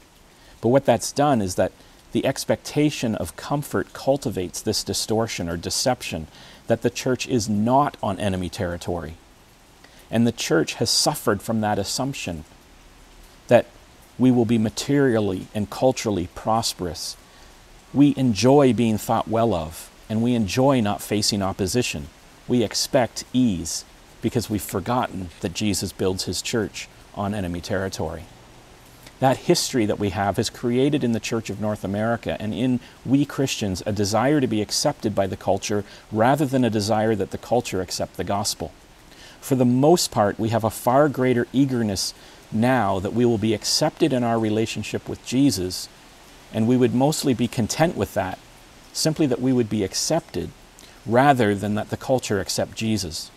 But 0.60 0.68
what 0.68 0.86
that's 0.86 1.12
done 1.12 1.42
is 1.42 1.56
that 1.56 1.72
the 2.12 2.24
expectation 2.24 3.14
of 3.16 3.36
comfort 3.36 3.92
cultivates 3.92 4.60
this 4.62 4.82
distortion 4.82 5.48
or 5.48 5.56
deception 5.56 6.26
that 6.68 6.82
the 6.82 6.90
church 6.90 7.26
is 7.28 7.48
not 7.48 7.96
on 8.02 8.18
enemy 8.18 8.48
territory. 8.48 9.14
And 10.10 10.26
the 10.26 10.32
church 10.32 10.74
has 10.74 10.90
suffered 10.90 11.42
from 11.42 11.60
that 11.60 11.78
assumption 11.78 12.44
that 13.48 13.66
we 14.18 14.30
will 14.30 14.44
be 14.44 14.58
materially 14.58 15.48
and 15.54 15.68
culturally 15.68 16.28
prosperous. 16.34 17.16
We 17.92 18.14
enjoy 18.16 18.72
being 18.72 18.96
thought 18.96 19.28
well 19.28 19.52
of, 19.52 19.90
and 20.08 20.22
we 20.22 20.34
enjoy 20.34 20.80
not 20.80 21.02
facing 21.02 21.42
opposition. 21.42 22.08
We 22.46 22.62
expect 22.62 23.24
ease 23.32 23.84
because 24.20 24.50
we've 24.50 24.62
forgotten 24.62 25.30
that 25.40 25.54
Jesus 25.54 25.92
builds 25.92 26.24
his 26.24 26.42
church 26.42 26.88
on 27.14 27.34
enemy 27.34 27.60
territory. 27.60 28.24
That 29.20 29.36
history 29.38 29.86
that 29.86 29.98
we 29.98 30.10
have 30.10 30.36
has 30.36 30.50
created 30.50 31.04
in 31.04 31.12
the 31.12 31.20
Church 31.20 31.48
of 31.48 31.60
North 31.60 31.84
America 31.84 32.36
and 32.40 32.52
in 32.52 32.80
we 33.06 33.24
Christians 33.24 33.82
a 33.86 33.92
desire 33.92 34.40
to 34.40 34.46
be 34.46 34.60
accepted 34.60 35.14
by 35.14 35.26
the 35.26 35.36
culture 35.36 35.84
rather 36.10 36.44
than 36.44 36.64
a 36.64 36.70
desire 36.70 37.14
that 37.14 37.30
the 37.30 37.38
culture 37.38 37.80
accept 37.80 38.16
the 38.16 38.24
gospel. 38.24 38.72
For 39.40 39.54
the 39.54 39.64
most 39.64 40.10
part, 40.10 40.38
we 40.38 40.48
have 40.48 40.64
a 40.64 40.70
far 40.70 41.08
greater 41.08 41.46
eagerness 41.52 42.12
now 42.50 42.98
that 43.00 43.12
we 43.12 43.24
will 43.24 43.38
be 43.38 43.54
accepted 43.54 44.12
in 44.12 44.24
our 44.24 44.38
relationship 44.38 45.08
with 45.08 45.24
Jesus, 45.24 45.88
and 46.52 46.66
we 46.66 46.76
would 46.76 46.94
mostly 46.94 47.34
be 47.34 47.48
content 47.48 47.96
with 47.96 48.14
that, 48.14 48.38
simply 48.94 49.26
that 49.26 49.40
we 49.40 49.52
would 49.52 49.68
be 49.68 49.84
accepted 49.84 50.48
rather 51.04 51.54
than 51.54 51.74
that 51.74 51.90
the 51.90 51.96
culture 51.96 52.40
accept 52.40 52.76
Jesus. 52.76 53.30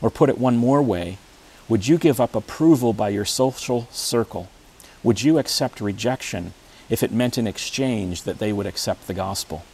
Or 0.00 0.10
put 0.10 0.28
it 0.28 0.38
one 0.38 0.56
more 0.56 0.80
way, 0.82 1.18
would 1.68 1.88
you 1.88 1.98
give 1.98 2.20
up 2.20 2.36
approval 2.36 2.92
by 2.92 3.08
your 3.08 3.24
social 3.24 3.88
circle? 3.90 4.48
Would 5.02 5.22
you 5.22 5.38
accept 5.38 5.80
rejection 5.80 6.54
if 6.88 7.02
it 7.02 7.10
meant 7.10 7.36
in 7.36 7.46
exchange 7.46 8.22
that 8.22 8.38
they 8.38 8.52
would 8.52 8.66
accept 8.66 9.06
the 9.06 9.14
gospel? 9.14 9.64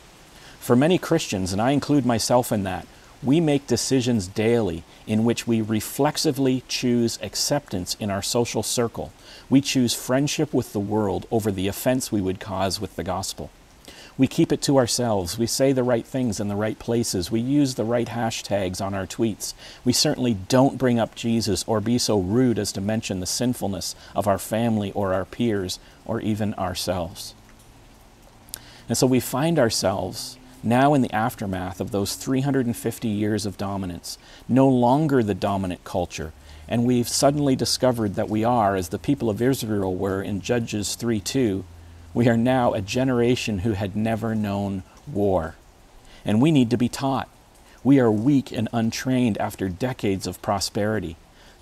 For 0.59 0.75
many 0.75 0.97
Christians, 0.97 1.53
and 1.53 1.61
I 1.61 1.73
include 1.73 2.07
myself 2.07 2.51
in 2.51 2.63
that, 2.63 2.87
we 3.23 3.41
make 3.41 3.67
decisions 3.67 4.27
daily 4.27 4.83
in 5.07 5.25
which 5.25 5.47
we 5.47 5.61
reflexively 5.61 6.63
choose 6.69 7.19
acceptance 7.23 7.97
in 8.01 8.11
our 8.11 8.23
social 8.23 8.63
circle. 8.63 9.13
We 9.49 9.61
choose 9.61 9.95
friendship 9.95 10.53
with 10.53 10.73
the 10.73 10.81
world 10.81 11.27
over 11.31 11.51
the 11.51 11.69
offense 11.69 12.11
we 12.11 12.21
would 12.21 12.41
cause 12.41 12.81
with 12.81 12.97
the 12.97 13.05
gospel. 13.05 13.51
We 14.17 14.29
keep 14.29 14.53
it 14.53 14.63
to 14.63 14.77
ourselves. 14.77 15.39
We 15.39 15.47
say 15.47 15.73
the 15.73 15.83
right 15.83 16.07
things 16.07 16.39
in 16.39 16.47
the 16.47 16.55
right 16.55 16.79
places. 16.79 17.33
We 17.33 17.41
use 17.41 17.75
the 17.75 17.85
right 17.85 18.07
hashtags 18.07 18.81
on 18.81 18.95
our 18.95 19.07
tweets. 19.07 19.55
We 19.85 19.93
certainly 19.93 20.35
don't 20.35 20.79
bring 20.79 21.01
up 21.01 21.17
Jesus 21.17 21.65
or 21.67 21.81
be 21.81 21.99
so 21.99 22.21
rude 22.21 22.59
as 22.59 22.71
to 22.73 22.81
mention 22.81 23.19
the 23.19 23.27
sinfulness 23.27 23.97
of 24.15 24.29
our 24.29 24.39
family 24.39 24.93
or 24.93 25.13
our 25.13 25.25
peers 25.25 25.81
or 26.05 26.21
even 26.21 26.55
ourselves. 26.55 27.35
And 28.89 28.97
so 28.97 29.07
we 29.07 29.19
find 29.19 29.59
ourselves 29.59 30.39
now 30.63 30.95
in 30.95 31.03
the 31.03 31.13
aftermath 31.13 31.81
of 31.81 31.91
those 31.91 32.15
350 32.15 33.09
years 33.09 33.47
of 33.47 33.59
dominance, 33.59 34.17
no 34.49 34.69
longer 34.69 35.23
the 35.23 35.35
dominant 35.35 35.85
culture. 35.85 36.33
And 36.69 36.85
we've 36.85 37.09
suddenly 37.09 37.57
discovered 37.57 38.15
that 38.15 38.31
we 38.31 38.45
are, 38.45 38.77
as 38.77 38.89
the 38.89 38.99
people 38.99 39.29
of 39.29 39.43
Israel 39.43 39.95
were 39.95 40.23
in 40.23 40.41
Judges 40.41 40.95
3 40.95 41.21
2, 41.21 41.65
we 42.15 42.29
are 42.29 42.37
now 42.37 42.73
a 42.73 42.81
generation 42.81 43.59
who 43.59 43.73
had 43.73 43.97
never 43.97 44.35
known 44.35 44.85
war. 45.13 45.57
And 46.25 46.41
we 46.41 46.53
need 46.53 46.71
to 46.71 46.79
be 46.79 46.89
taught. 46.89 47.29
We 47.83 48.01
are 48.01 48.11
weak 48.11 48.53
and 48.53 48.69
untrained 48.73 49.37
after 49.39 49.69
decades 49.69 50.27
of 50.27 50.41
prosperity. 50.41 51.17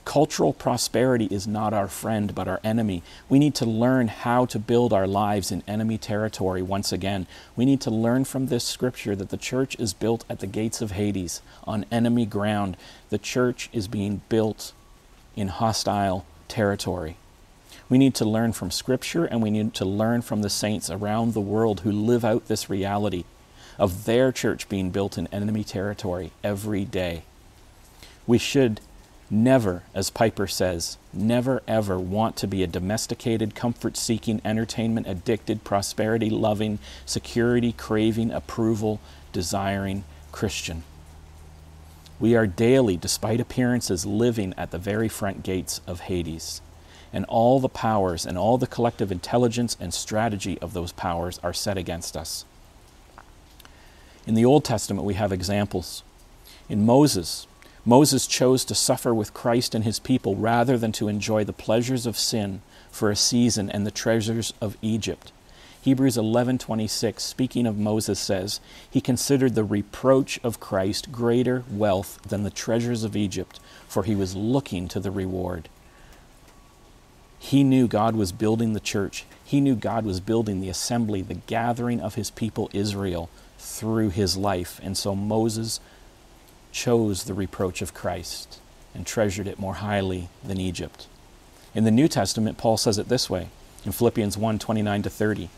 Cultural 0.05 0.53
prosperity 0.53 1.27
is 1.27 1.47
not 1.47 1.73
our 1.73 1.88
friend, 1.88 2.35
but 2.35 2.49
our 2.49 2.61
enemy. 2.62 3.03
We 3.29 3.38
need 3.38 3.55
to 3.57 3.65
learn 3.65 4.09
how 4.09 4.47
to 4.47 4.59
build 4.59 4.93
our 4.93 5.07
lives 5.07 5.51
in 5.53 5.62
enemy 5.67 5.97
territory 5.97 6.61
once 6.61 6.93
again. 6.93 7.27
We 7.57 7.65
need 7.65 7.81
to 7.83 7.91
learn 7.91 8.25
from 8.25 8.47
this 8.47 8.65
scripture 8.65 9.17
that 9.17 9.31
the 9.31 9.37
church 9.37 9.77
is 9.79 9.95
built 9.95 10.25
at 10.29 10.41
the 10.41 10.47
gates 10.47 10.83
of 10.83 10.93
Hades, 10.93 11.41
on 11.65 11.87
enemy 11.91 12.27
ground. 12.27 12.77
The 13.11 13.19
church 13.19 13.71
is 13.73 13.88
being 13.88 14.23
built 14.29 14.73
in 15.37 15.49
hostile 15.49 16.27
territory. 16.49 17.17
We 17.88 17.99
need 17.99 18.14
to 18.16 18.25
learn 18.25 18.53
from 18.53 18.71
scripture 18.71 19.25
and 19.25 19.42
we 19.42 19.51
need 19.51 19.75
to 19.75 19.85
learn 19.85 20.23
from 20.23 20.42
the 20.42 20.51
saints 20.51 20.90
around 20.90 21.35
the 21.35 21.40
world 21.40 21.81
who 21.81 21.92
live 21.92 22.25
out 22.25 22.47
this 22.49 22.71
reality 22.71 23.25
of 23.79 24.05
their 24.05 24.33
church 24.33 24.68
being 24.68 24.90
built 24.90 25.18
in 25.18 25.27
enemy 25.29 25.64
territory 25.64 26.33
every 26.45 26.85
day. 26.85 27.23
We 28.27 28.38
should 28.38 28.81
never, 29.31 29.83
as 29.95 30.11
Piper 30.11 30.47
says, 30.47 30.99
never 31.12 31.62
ever 31.66 31.99
want 31.99 32.37
to 32.37 32.47
be 32.47 32.62
a 32.62 32.66
domesticated, 32.66 33.55
comfort 33.55 33.97
seeking, 33.97 34.40
entertainment 34.45 35.07
addicted, 35.07 35.64
prosperity 35.64 36.31
loving, 36.31 36.79
security 37.07 37.73
craving, 37.73 38.31
approval 38.31 39.01
desiring 39.33 40.05
Christian. 40.31 40.85
We 42.21 42.37
are 42.37 42.47
daily, 42.47 42.97
despite 42.97 43.40
appearances, 43.40 44.07
living 44.07 44.55
at 44.57 44.71
the 44.71 44.79
very 44.79 45.09
front 45.09 45.42
gates 45.42 45.81
of 45.87 46.01
Hades. 46.01 46.61
And 47.12 47.25
all 47.27 47.61
the 47.61 47.68
powers 47.68 48.25
and 48.25 48.38
all 48.38 48.59
the 48.59 48.66
collective 48.66 49.12
intelligence 49.12 49.77
and 49.79 49.92
strategy 49.92 50.59
of 50.61 50.72
those 50.72 50.92
powers 50.92 51.38
are 51.42 51.53
set 51.53 51.77
against 51.77 52.16
us. 52.16 52.44
In 54.27 54.35
the 54.35 54.44
Old 54.44 54.64
Testament, 54.64 55.05
we 55.05 55.14
have 55.14 55.33
examples. 55.33 56.03
In 56.68 56.87
Moses, 56.87 57.46
Moses 57.85 58.29
chose 58.29 58.64
to 58.64 58.75
suffer 58.75 59.12
with 59.12 59.35
Christ 59.35 59.75
and 59.75 59.85
his 59.85 59.98
people 59.98 60.37
rather 60.37 60.79
than 60.79 60.92
to 60.92 61.09
enjoy 61.09 61.42
the 61.42 61.53
pleasures 61.53 62.07
of 62.07 62.16
sin 62.16 62.62
for 62.90 63.11
a 63.11 63.16
season 63.16 63.68
and 63.68 63.85
the 63.85 63.90
treasures 63.90 64.53
of 64.61 64.77
Egypt. 64.81 65.33
Hebrews 65.81 66.16
11:26 66.16 67.18
speaking 67.18 67.66
of 67.66 67.77
Moses 67.77 68.20
says, 68.20 68.61
he 68.88 69.01
considered 69.01 69.57
the 69.57 69.64
reproach 69.64 70.38
of 70.44 70.61
Christ 70.61 71.11
greater 71.11 71.64
wealth 71.68 72.20
than 72.22 72.44
the 72.44 72.51
treasures 72.51 73.03
of 73.03 73.16
Egypt, 73.16 73.59
for 73.88 74.05
he 74.05 74.14
was 74.14 74.37
looking 74.37 74.87
to 74.87 75.01
the 75.01 75.11
reward. 75.11 75.68
He 77.42 77.64
knew 77.64 77.88
God 77.88 78.14
was 78.14 78.31
building 78.31 78.72
the 78.72 78.78
church. 78.78 79.24
He 79.44 79.61
knew 79.61 79.74
God 79.74 80.05
was 80.05 80.20
building 80.20 80.61
the 80.61 80.68
assembly, 80.68 81.22
the 81.22 81.35
gathering 81.35 82.00
of 82.00 82.14
his 82.14 82.31
people 82.31 82.70
Israel 82.72 83.28
through 83.59 84.11
his 84.11 84.37
life. 84.37 84.81
And 84.81 84.96
so 84.96 85.16
Moses 85.16 85.81
chose 86.70 87.24
the 87.24 87.35
reproach 87.35 87.83
of 87.83 87.94
Christ 87.94 88.61
and 88.94 89.05
treasured 89.05 89.48
it 89.48 89.59
more 89.59 89.74
highly 89.74 90.28
than 90.44 90.61
Egypt. 90.61 91.09
In 91.74 91.83
the 91.83 91.90
New 91.90 92.07
Testament, 92.07 92.59
Paul 92.59 92.76
says 92.76 92.96
it 92.96 93.09
this 93.09 93.28
way 93.28 93.48
in 93.85 93.90
Philippians 93.90 94.38
1 94.38 94.61
29 94.61 95.02
to 95.02 95.11
30. 95.11 95.48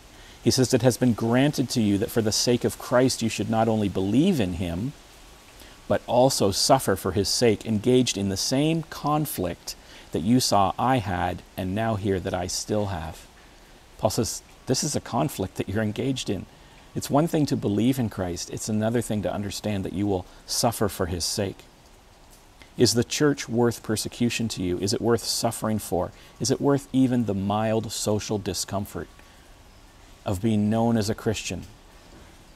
He 0.42 0.50
says, 0.50 0.72
It 0.72 0.80
has 0.80 0.96
been 0.96 1.12
granted 1.12 1.68
to 1.68 1.82
you 1.82 1.98
that 1.98 2.10
for 2.10 2.22
the 2.22 2.32
sake 2.32 2.64
of 2.64 2.78
Christ 2.78 3.20
you 3.20 3.28
should 3.28 3.50
not 3.50 3.68
only 3.68 3.90
believe 3.90 4.40
in 4.40 4.54
him, 4.54 4.94
but 5.86 6.00
also 6.06 6.50
suffer 6.50 6.96
for 6.96 7.12
his 7.12 7.28
sake, 7.28 7.66
engaged 7.66 8.16
in 8.16 8.30
the 8.30 8.38
same 8.38 8.84
conflict 8.84 9.76
that 10.14 10.22
you 10.22 10.40
saw 10.40 10.72
I 10.78 10.98
had 10.98 11.42
and 11.56 11.74
now 11.74 11.96
hear 11.96 12.18
that 12.18 12.32
I 12.32 12.46
still 12.46 12.86
have. 12.86 13.26
Paul 13.98 14.10
says, 14.10 14.42
This 14.66 14.82
is 14.82 14.96
a 14.96 15.00
conflict 15.00 15.56
that 15.56 15.68
you're 15.68 15.82
engaged 15.82 16.30
in. 16.30 16.46
It's 16.94 17.10
one 17.10 17.26
thing 17.26 17.44
to 17.46 17.56
believe 17.56 17.98
in 17.98 18.08
Christ, 18.08 18.48
it's 18.50 18.68
another 18.68 19.02
thing 19.02 19.22
to 19.22 19.32
understand 19.32 19.84
that 19.84 19.92
you 19.92 20.06
will 20.06 20.24
suffer 20.46 20.88
for 20.88 21.06
his 21.06 21.24
sake. 21.24 21.58
Is 22.76 22.94
the 22.94 23.04
church 23.04 23.48
worth 23.48 23.82
persecution 23.82 24.48
to 24.48 24.62
you? 24.62 24.78
Is 24.78 24.92
it 24.92 25.00
worth 25.00 25.24
suffering 25.24 25.78
for? 25.78 26.12
Is 26.40 26.50
it 26.50 26.60
worth 26.60 26.88
even 26.92 27.24
the 27.24 27.34
mild 27.34 27.90
social 27.92 28.38
discomfort 28.38 29.08
of 30.24 30.40
being 30.40 30.70
known 30.70 30.96
as 30.96 31.10
a 31.10 31.14
Christian, 31.14 31.64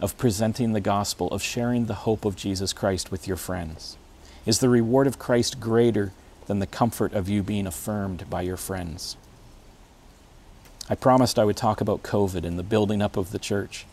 of 0.01 0.17
presenting 0.17 0.73
the 0.73 0.81
gospel, 0.81 1.29
of 1.29 1.43
sharing 1.43 1.87
the 1.87 1.95
hope 2.07 2.25
of 2.25 2.37
Jesus 2.37 2.73
Christ 2.73 3.11
with 3.11 3.29
your 3.29 3.37
friends? 3.37 3.97
Is 4.47 4.61
the 4.61 4.69
reward 4.69 5.07
of 5.07 5.19
Christ 5.19 5.61
greater 5.61 6.13
than 6.49 6.59
the 6.59 6.67
comfort 6.67 7.13
of 7.13 7.29
you 7.29 7.43
being 7.43 7.67
affirmed 7.67 8.29
by 8.29 8.43
your 8.43 8.57
friends? 8.57 9.17
I 10.91 10.95
promised 10.95 11.39
I 11.39 11.45
would 11.45 11.57
talk 11.57 11.81
about 11.81 12.03
COVID 12.03 12.45
and 12.45 12.59
the 12.59 12.63
building 12.63 13.01
up 13.03 13.17
of 13.17 13.31
the 13.31 13.39
church. 13.39 13.87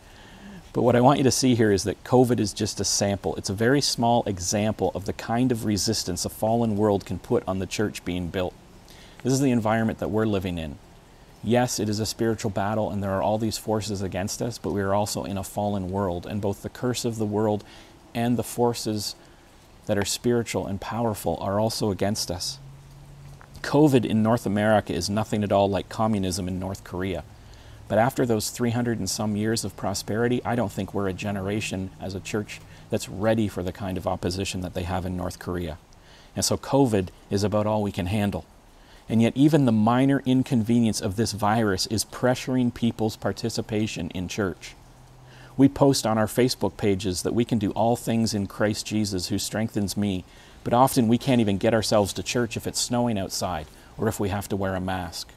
But 0.72 0.82
what 0.82 0.96
I 0.96 1.00
want 1.00 1.18
you 1.18 1.24
to 1.24 1.30
see 1.30 1.54
here 1.54 1.70
is 1.70 1.84
that 1.84 2.02
COVID 2.04 2.40
is 2.40 2.52
just 2.52 2.80
a 2.80 2.84
sample. 2.84 3.36
It's 3.36 3.50
a 3.50 3.54
very 3.54 3.80
small 3.80 4.24
example 4.24 4.92
of 4.94 5.04
the 5.04 5.12
kind 5.12 5.52
of 5.52 5.64
resistance 5.64 6.24
a 6.24 6.28
fallen 6.28 6.76
world 6.76 7.06
can 7.06 7.18
put 7.18 7.44
on 7.46 7.60
the 7.60 7.66
church 7.66 8.04
being 8.04 8.28
built. 8.28 8.54
This 9.22 9.32
is 9.32 9.40
the 9.40 9.50
environment 9.50 9.98
that 10.00 10.10
we're 10.10 10.26
living 10.26 10.58
in. 10.58 10.78
Yes, 11.42 11.78
it 11.78 11.88
is 11.88 12.00
a 12.00 12.06
spiritual 12.06 12.50
battle 12.50 12.90
and 12.90 13.02
there 13.02 13.12
are 13.12 13.22
all 13.22 13.38
these 13.38 13.58
forces 13.58 14.02
against 14.02 14.42
us, 14.42 14.58
but 14.58 14.72
we 14.72 14.80
are 14.80 14.94
also 14.94 15.24
in 15.24 15.38
a 15.38 15.44
fallen 15.44 15.90
world, 15.90 16.26
and 16.26 16.40
both 16.40 16.62
the 16.62 16.68
curse 16.68 17.04
of 17.04 17.16
the 17.16 17.26
world 17.26 17.62
and 18.14 18.36
the 18.36 18.42
forces 18.42 19.14
that 19.86 19.98
are 19.98 20.04
spiritual 20.04 20.66
and 20.66 20.80
powerful 20.80 21.38
are 21.40 21.58
also 21.58 21.90
against 21.90 22.30
us. 22.30 22.58
COVID 23.62 24.04
in 24.04 24.22
North 24.22 24.46
America 24.46 24.92
is 24.92 25.10
nothing 25.10 25.42
at 25.42 25.50
all 25.50 25.68
like 25.68 25.88
communism 25.88 26.46
in 26.46 26.60
North 26.60 26.84
Korea. 26.84 27.24
But 27.88 27.98
after 27.98 28.26
those 28.26 28.50
300 28.50 28.98
and 28.98 29.08
some 29.08 29.36
years 29.36 29.64
of 29.64 29.76
prosperity, 29.76 30.40
I 30.44 30.54
don't 30.54 30.72
think 30.72 30.92
we're 30.92 31.08
a 31.08 31.12
generation 31.12 31.90
as 32.00 32.14
a 32.14 32.20
church 32.20 32.60
that's 32.90 33.08
ready 33.08 33.48
for 33.48 33.62
the 33.62 33.72
kind 33.72 33.96
of 33.96 34.06
opposition 34.06 34.60
that 34.60 34.74
they 34.74 34.82
have 34.82 35.06
in 35.06 35.16
North 35.16 35.38
Korea. 35.38 35.78
And 36.34 36.44
so 36.44 36.56
COVID 36.56 37.08
is 37.30 37.42
about 37.42 37.66
all 37.66 37.82
we 37.82 37.92
can 37.92 38.06
handle. 38.06 38.44
And 39.08 39.22
yet, 39.22 39.36
even 39.36 39.64
the 39.64 39.72
minor 39.72 40.20
inconvenience 40.26 41.00
of 41.00 41.16
this 41.16 41.32
virus 41.32 41.86
is 41.86 42.04
pressuring 42.04 42.74
people's 42.74 43.16
participation 43.16 44.10
in 44.10 44.26
church. 44.26 44.74
We 45.56 45.68
post 45.68 46.06
on 46.06 46.18
our 46.18 46.26
Facebook 46.26 46.76
pages 46.76 47.22
that 47.22 47.32
we 47.32 47.46
can 47.46 47.58
do 47.58 47.70
all 47.70 47.96
things 47.96 48.34
in 48.34 48.46
Christ 48.46 48.84
Jesus 48.86 49.28
who 49.28 49.38
strengthens 49.38 49.96
me, 49.96 50.24
but 50.64 50.74
often 50.74 51.08
we 51.08 51.16
can't 51.16 51.40
even 51.40 51.56
get 51.56 51.72
ourselves 51.72 52.12
to 52.14 52.22
church 52.22 52.58
if 52.58 52.66
it's 52.66 52.80
snowing 52.80 53.18
outside 53.18 53.66
or 53.96 54.06
if 54.06 54.20
we 54.20 54.28
have 54.28 54.48
to 54.48 54.56
wear 54.56 54.74
a 54.74 54.80
mask. 54.80 55.30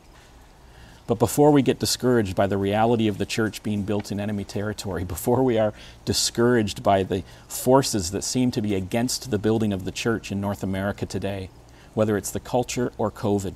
But 1.07 1.19
before 1.19 1.51
we 1.51 1.61
get 1.61 1.79
discouraged 1.79 2.35
by 2.35 2.47
the 2.47 2.57
reality 2.57 3.07
of 3.07 3.17
the 3.17 3.25
church 3.25 3.63
being 3.63 3.83
built 3.83 4.11
in 4.11 4.19
enemy 4.19 4.43
territory, 4.43 5.03
before 5.15 5.41
we 5.41 5.57
are 5.57 5.73
discouraged 6.03 6.83
by 6.83 7.03
the 7.03 7.23
forces 7.47 8.11
that 8.11 8.25
seem 8.25 8.51
to 8.51 8.61
be 8.61 8.75
against 8.75 9.31
the 9.31 9.39
building 9.39 9.71
of 9.71 9.85
the 9.85 9.91
church 9.91 10.33
in 10.33 10.41
North 10.41 10.63
America 10.63 11.05
today, 11.05 11.49
whether 11.93 12.17
it's 12.17 12.31
the 12.31 12.41
culture 12.41 12.91
or 12.97 13.09
COVID, 13.09 13.53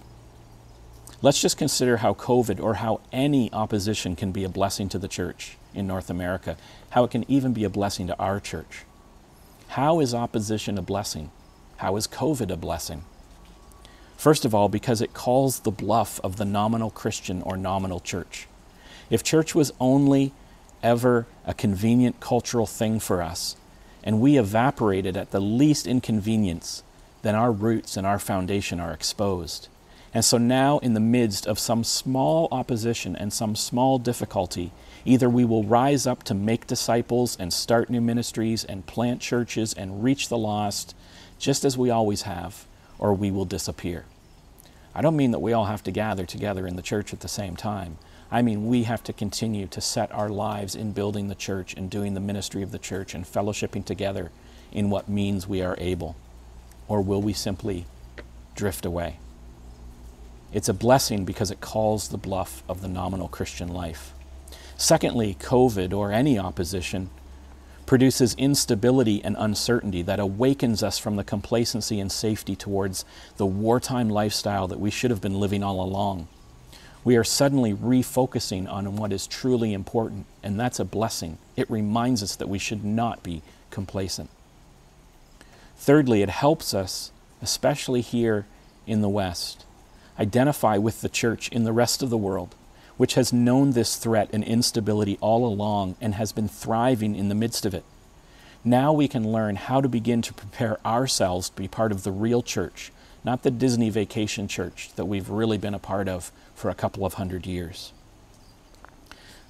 let's 1.21 1.41
just 1.41 1.57
consider 1.57 1.97
how 1.97 2.13
COVID 2.13 2.63
or 2.63 2.75
how 2.75 3.01
any 3.11 3.51
opposition 3.51 4.15
can 4.15 4.31
be 4.31 4.45
a 4.45 4.49
blessing 4.49 4.87
to 4.87 4.97
the 4.97 5.09
church 5.09 5.57
in 5.73 5.87
North 5.87 6.09
America, 6.09 6.57
how 6.91 7.03
it 7.03 7.11
can 7.11 7.25
even 7.29 7.53
be 7.53 7.63
a 7.63 7.69
blessing 7.69 8.07
to 8.07 8.19
our 8.19 8.39
church. 8.39 8.83
How 9.69 9.99
is 9.99 10.13
opposition 10.13 10.77
a 10.77 10.81
blessing? 10.81 11.31
How 11.77 11.95
is 11.95 12.07
COVID 12.07 12.51
a 12.51 12.57
blessing? 12.57 13.03
First 14.17 14.45
of 14.45 14.55
all, 14.55 14.69
because 14.69 15.01
it 15.01 15.13
calls 15.13 15.59
the 15.59 15.71
bluff 15.71 16.19
of 16.23 16.37
the 16.37 16.45
nominal 16.45 16.89
Christian 16.89 17.41
or 17.41 17.57
nominal 17.57 17.99
church. 17.99 18.47
If 19.09 19.23
church 19.23 19.53
was 19.53 19.73
only 19.79 20.31
ever 20.81 21.25
a 21.45 21.53
convenient 21.53 22.19
cultural 22.19 22.65
thing 22.65 22.99
for 22.99 23.21
us, 23.21 23.57
and 24.03 24.21
we 24.21 24.37
evaporated 24.37 25.17
at 25.17 25.31
the 25.31 25.39
least 25.39 25.87
inconvenience, 25.87 26.83
then 27.21 27.35
our 27.35 27.51
roots 27.51 27.97
and 27.97 28.05
our 28.05 28.19
foundation 28.19 28.79
are 28.79 28.91
exposed. 28.91 29.69
And 30.13 30.23
so 30.23 30.37
now, 30.37 30.77
in 30.79 30.93
the 30.93 30.99
midst 30.99 31.47
of 31.47 31.57
some 31.57 31.83
small 31.83 32.47
opposition 32.51 33.15
and 33.15 33.33
some 33.33 33.55
small 33.55 33.97
difficulty, 33.97 34.71
either 35.05 35.29
we 35.29 35.45
will 35.45 35.63
rise 35.63 36.07
up 36.07 36.23
to 36.23 36.33
make 36.33 36.67
disciples 36.67 37.37
and 37.39 37.51
start 37.51 37.89
new 37.89 38.01
ministries 38.01 38.63
and 38.63 38.85
plant 38.85 39.21
churches 39.21 39.73
and 39.73 40.03
reach 40.03 40.29
the 40.29 40.37
lost, 40.37 40.95
just 41.39 41.65
as 41.65 41.77
we 41.77 41.89
always 41.89 42.23
have, 42.23 42.65
or 42.97 43.13
we 43.13 43.31
will 43.31 43.45
disappear. 43.45 44.05
I 44.95 45.01
don't 45.01 45.17
mean 45.17 45.31
that 45.31 45.39
we 45.39 45.53
all 45.53 45.65
have 45.65 45.83
to 45.83 45.91
gather 45.91 46.25
together 46.25 46.67
in 46.67 46.75
the 46.75 46.81
church 46.81 47.13
at 47.13 47.21
the 47.21 47.27
same 47.27 47.55
time. 47.55 47.97
I 48.31 48.41
mean, 48.41 48.67
we 48.67 48.83
have 48.83 49.03
to 49.03 49.13
continue 49.13 49.67
to 49.67 49.81
set 49.81 50.11
our 50.11 50.29
lives 50.29 50.75
in 50.75 50.93
building 50.93 51.27
the 51.27 51.35
church 51.35 51.73
and 51.73 51.89
doing 51.89 52.13
the 52.13 52.19
ministry 52.19 52.63
of 52.63 52.71
the 52.71 52.79
church 52.79 53.13
and 53.13 53.25
fellowshipping 53.25 53.85
together 53.85 54.31
in 54.71 54.89
what 54.89 55.09
means 55.09 55.47
we 55.47 55.61
are 55.61 55.75
able. 55.79 56.15
Or 56.87 57.01
will 57.01 57.21
we 57.21 57.33
simply 57.33 57.85
drift 58.55 58.85
away? 58.85 59.17
It's 60.51 60.69
a 60.69 60.73
blessing 60.73 61.25
because 61.25 61.51
it 61.51 61.61
calls 61.61 62.09
the 62.09 62.17
bluff 62.17 62.63
of 62.69 62.81
the 62.81 62.87
nominal 62.87 63.27
Christian 63.27 63.67
life. 63.67 64.13
Secondly, 64.77 65.35
COVID 65.39 65.93
or 65.93 66.11
any 66.11 66.37
opposition 66.37 67.09
produces 67.85 68.33
instability 68.35 69.23
and 69.23 69.35
uncertainty 69.37 70.01
that 70.01 70.19
awakens 70.19 70.81
us 70.81 70.97
from 70.97 71.15
the 71.15 71.23
complacency 71.23 71.99
and 71.99 72.11
safety 72.11 72.55
towards 72.55 73.05
the 73.37 73.45
wartime 73.45 74.09
lifestyle 74.09 74.67
that 74.67 74.79
we 74.79 74.89
should 74.89 75.11
have 75.11 75.21
been 75.21 75.39
living 75.39 75.63
all 75.63 75.81
along. 75.81 76.27
We 77.03 77.17
are 77.17 77.23
suddenly 77.23 77.73
refocusing 77.73 78.71
on 78.71 78.95
what 78.95 79.11
is 79.11 79.27
truly 79.27 79.73
important, 79.73 80.25
and 80.41 80.57
that's 80.57 80.79
a 80.79 80.85
blessing. 80.85 81.37
It 81.57 81.69
reminds 81.69 82.23
us 82.23 82.37
that 82.37 82.47
we 82.47 82.59
should 82.59 82.85
not 82.85 83.23
be 83.23 83.41
complacent. 83.69 84.29
Thirdly, 85.75 86.21
it 86.21 86.29
helps 86.29 86.73
us, 86.73 87.11
especially 87.41 87.99
here 87.99 88.45
in 88.87 89.01
the 89.01 89.09
West, 89.09 89.65
identify 90.17 90.77
with 90.77 91.01
the 91.01 91.09
church 91.09 91.49
in 91.49 91.65
the 91.65 91.73
rest 91.73 92.01
of 92.01 92.09
the 92.09 92.17
world 92.17 92.55
which 92.97 93.15
has 93.15 93.33
known 93.33 93.71
this 93.71 93.95
threat 93.95 94.29
and 94.33 94.43
instability 94.43 95.17
all 95.21 95.45
along 95.45 95.95
and 95.99 96.15
has 96.15 96.31
been 96.31 96.47
thriving 96.47 97.15
in 97.15 97.29
the 97.29 97.35
midst 97.35 97.65
of 97.65 97.73
it. 97.73 97.83
Now 98.63 98.93
we 98.93 99.07
can 99.07 99.31
learn 99.31 99.57
how 99.57 99.81
to 99.81 99.89
begin 99.89 100.21
to 100.21 100.33
prepare 100.33 100.77
ourselves 100.85 101.49
to 101.49 101.55
be 101.55 101.67
part 101.67 101.91
of 101.91 102.03
the 102.03 102.11
real 102.11 102.41
church, 102.41 102.91
not 103.23 103.43
the 103.43 103.51
Disney 103.51 103.89
vacation 103.89 104.47
church 104.47 104.91
that 104.95 105.05
we've 105.05 105.29
really 105.29 105.57
been 105.57 105.73
a 105.73 105.79
part 105.79 106.07
of 106.07 106.31
for 106.55 106.69
a 106.69 106.75
couple 106.75 107.05
of 107.05 107.15
hundred 107.15 107.45
years. 107.45 107.91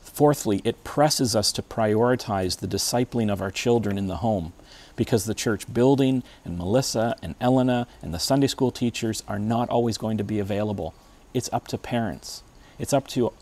Fourthly, 0.01 0.62
it 0.63 0.84
presses 0.84 1.36
us 1.36 1.51
to 1.51 1.62
prioritize 1.62 2.60
the 2.60 2.67
discipling 2.67 3.32
of 3.32 3.41
our 3.41 3.51
children 3.51 3.97
in 3.97 4.08
the 4.08 4.17
home 4.17 4.53
because 4.95 5.25
the 5.25 5.34
church 5.34 5.71
building 5.73 6.23
and 6.45 6.58
Melissa 6.58 7.15
and 7.21 7.36
Elena 7.41 7.88
and 8.01 8.13
the 8.13 8.19
Sunday 8.19 8.47
school 8.47 8.71
teachers 8.71 9.23
are 9.27 9.39
not 9.39 9.69
always 9.69 9.97
going 9.97 10.17
to 10.17 10.23
be 10.23 10.39
available. 10.39 10.93
It's 11.34 11.51
up 11.51 11.67
to 11.69 11.77
parents. 11.77 12.43
It's 12.79 12.93
up 12.93 13.07
to 13.09 13.33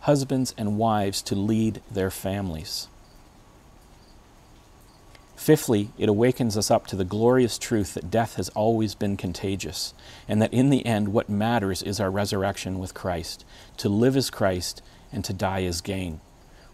husbands 0.00 0.54
and 0.56 0.78
wives 0.78 1.22
to 1.22 1.34
lead 1.34 1.80
their 1.90 2.10
families. 2.10 2.88
Fifthly, 5.36 5.90
it 5.98 6.08
awakens 6.08 6.56
us 6.56 6.70
up 6.70 6.86
to 6.86 6.96
the 6.96 7.04
glorious 7.04 7.58
truth 7.58 7.94
that 7.94 8.10
death 8.10 8.36
has 8.36 8.48
always 8.50 8.94
been 8.94 9.16
contagious, 9.16 9.92
and 10.28 10.40
that 10.40 10.54
in 10.54 10.70
the 10.70 10.86
end, 10.86 11.08
what 11.08 11.28
matters 11.28 11.82
is 11.82 12.00
our 12.00 12.10
resurrection 12.10 12.78
with 12.78 12.94
Christ. 12.94 13.44
To 13.78 13.88
live 13.88 14.16
as 14.16 14.30
Christ 14.30 14.80
and 15.12 15.24
to 15.24 15.32
die 15.32 15.64
as 15.64 15.80
gain. 15.80 16.20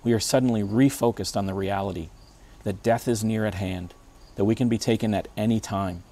We 0.05 0.13
are 0.13 0.21
suddenly 0.21 0.63
refocused 0.63 1.37
on 1.37 1.47
the 1.47 1.55
reality 1.55 2.11
that 2.63 2.83
death 2.83 3.09
is 3.09 3.25
near 3.25 3.45
at 3.45 3.55
hand, 3.55 3.95
that 4.37 4.45
we 4.45 4.55
can 4.55 4.69
be 4.69 4.79
taken 4.79 5.15
at 5.15 5.29
any 5.37 5.59
time, 5.59 6.03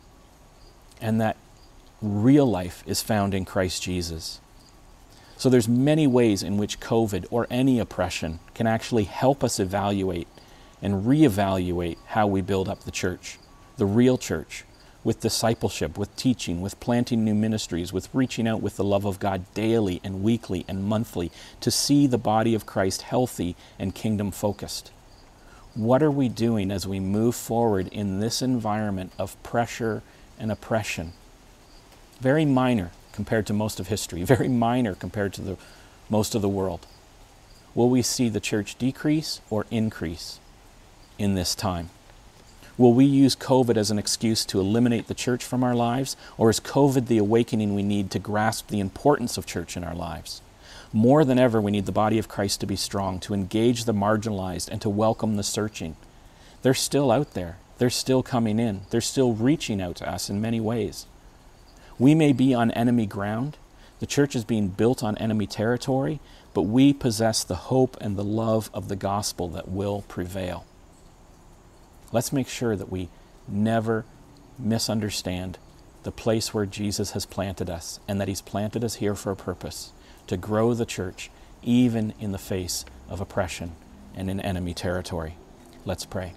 and 1.01 1.21
that 1.21 1.37
real 2.03 2.47
life 2.47 2.83
is 2.87 3.03
found 3.03 3.35
in 3.35 3.45
Christ 3.45 3.83
Jesus. 3.83 4.41
So 5.39 5.49
there's 5.49 5.69
many 5.69 6.09
ways 6.09 6.43
in 6.43 6.57
which 6.57 6.81
COVID 6.81 7.27
or 7.31 7.47
any 7.49 7.79
oppression 7.79 8.41
can 8.55 8.67
actually 8.67 9.05
help 9.05 9.45
us 9.45 9.61
evaluate 9.61 10.27
and 10.83 11.05
reevaluate 11.07 11.97
how 12.07 12.27
we 12.27 12.41
build 12.41 12.69
up 12.69 12.81
the 12.83 12.91
church, 12.91 13.39
the 13.77 13.87
real 13.87 14.19
church, 14.19 14.65
with 15.05 15.21
discipleship, 15.21 15.97
with 15.97 16.15
teaching, 16.17 16.61
with 16.61 16.81
planting 16.81 17.25
new 17.25 17.37
ministries, 17.37 17.93
with 17.93 18.09
reaching 18.13 18.49
out 18.49 18.61
with 18.61 18.77
the 18.77 18.83
love 18.83 19.05
of 19.05 19.21
God 19.21 19.45
daily 19.55 20.01
and 20.03 20.25
weekly 20.25 20.65
and 20.67 20.83
monthly 20.83 21.31
to 21.61 21.71
see 21.71 22.09
the 22.09 22.19
body 22.19 22.53
of 22.53 22.67
Christ 22.67 23.03
healthy 23.03 23.55
and 23.79 23.95
kingdom 23.95 24.33
focused. 24.33 24.91
What 25.75 26.03
are 26.03 26.11
we 26.11 26.29
doing 26.29 26.73
as 26.73 26.85
we 26.85 26.99
move 26.99 27.37
forward 27.37 27.87
in 27.93 28.19
this 28.19 28.43
environment 28.43 29.13
of 29.21 29.41
pressure 29.45 30.03
and 30.37 30.51
oppression? 30.51 31.13
Very 32.21 32.45
minor, 32.45 32.91
compared 33.19 33.47
to 33.47 33.53
most 33.53 33.81
of 33.81 33.89
history, 33.89 34.23
very 34.37 34.47
minor 34.47 34.95
compared 34.95 35.33
to 35.33 35.43
the 35.43 35.57
most 36.09 36.37
of 36.37 36.41
the 36.41 36.49
world. 36.49 36.87
Will 37.75 37.91
we 37.91 38.01
see 38.01 38.29
the 38.29 38.39
church 38.39 38.79
decrease 38.79 39.41
or 39.51 39.67
increase 39.73 40.39
in 41.19 41.35
this 41.35 41.57
time? 41.57 41.91
Will 42.77 42.93
we 42.93 43.05
use 43.05 43.35
COVID 43.35 43.77
as 43.77 43.91
an 43.91 43.99
excuse 43.99 44.45
to 44.45 44.61
eliminate 44.61 45.09
the 45.09 45.15
church 45.27 45.45
from 45.45 45.65
our 45.65 45.75
lives, 45.75 46.17
or 46.37 46.49
is 46.49 46.61
COVID 46.61 47.09
the 47.09 47.19
awakening 47.19 47.75
we 47.75 47.83
need 47.83 48.09
to 48.13 48.21
grasp 48.21 48.69
the 48.69 48.79
importance 48.79 49.37
of 49.37 49.47
church 49.47 49.77
in 49.77 49.83
our 49.83 49.97
lives? 49.97 50.41
More 50.93 51.25
than 51.25 51.41
ever, 51.41 51.61
we 51.61 51.73
need 51.73 51.87
the 51.87 52.01
body 52.05 52.21
of 52.21 52.29
Christ 52.29 52.61
to 52.61 52.67
be 52.67 52.77
strong, 52.77 53.19
to 53.19 53.35
engage 53.35 53.85
the 53.85 53.93
marginalized, 53.93 54.69
and 54.69 54.81
to 54.81 54.89
welcome 54.89 55.35
the 55.35 55.43
searching. 55.43 55.97
They're 56.63 56.73
still 56.73 57.11
out 57.11 57.35
there. 57.35 57.57
They're 57.79 57.91
still 57.91 58.23
coming 58.23 58.61
in. 58.61 58.83
They're 58.91 59.01
still 59.01 59.33
reaching 59.33 59.83
out 59.83 59.97
to 59.97 60.09
us 60.09 60.31
in 60.31 60.41
many 60.41 60.61
ways. 60.61 61.07
We 61.99 62.15
may 62.15 62.33
be 62.33 62.55
on 62.55 62.71
enemy 62.73 63.07
ground, 63.07 63.57
the 64.01 64.07
church 64.07 64.37
is 64.37 64.45
being 64.45 64.69
built 64.69 65.03
on 65.03 65.19
enemy 65.19 65.47
territory, 65.47 66.21
but 66.55 66.63
we 66.63 66.93
possess 66.93 67.43
the 67.43 67.57
hope 67.57 67.97
and 68.01 68.17
the 68.17 68.25
love 68.25 68.71
of 68.73 68.89
the 68.89 68.97
gospel 68.97 69.49
that 69.49 69.69
will 69.69 70.03
prevail. 70.03 70.65
Let's 72.13 72.33
make 72.33 72.49
sure 72.49 72.77
that 72.77 72.91
we 72.91 73.09
never 73.47 74.05
misunderstand 74.59 75.59
the 76.05 76.13
place 76.13 76.55
where 76.55 76.67
Jesus 76.67 77.11
has 77.11 77.27
planted 77.27 77.69
us 77.69 78.01
and 78.07 78.21
that 78.21 78.29
He's 78.29 78.41
planted 78.41 78.85
us 78.85 78.97
here 78.97 79.15
for 79.15 79.33
a 79.33 79.37
purpose 79.37 79.93
to 80.27 80.37
grow 80.37 80.75
the 80.75 80.87
church 80.87 81.31
even 81.63 82.15
in 82.21 82.33
the 82.33 82.39
face 82.39 82.85
of 83.09 83.21
oppression 83.21 83.73
and 84.15 84.31
in 84.31 84.41
enemy 84.41 84.75
territory. 84.75 85.35
Let's 85.85 86.07
pray. 86.07 86.35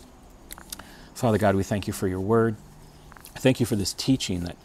Father 1.13 1.37
God, 1.37 1.55
we 1.55 1.63
thank 1.63 1.87
you 1.87 1.93
for 1.93 2.07
your 2.07 2.19
word. 2.19 2.55
Thank 3.35 3.59
you 3.59 3.65
for 3.65 3.75
this 3.75 3.93
teaching 3.93 4.43
that 4.45 4.57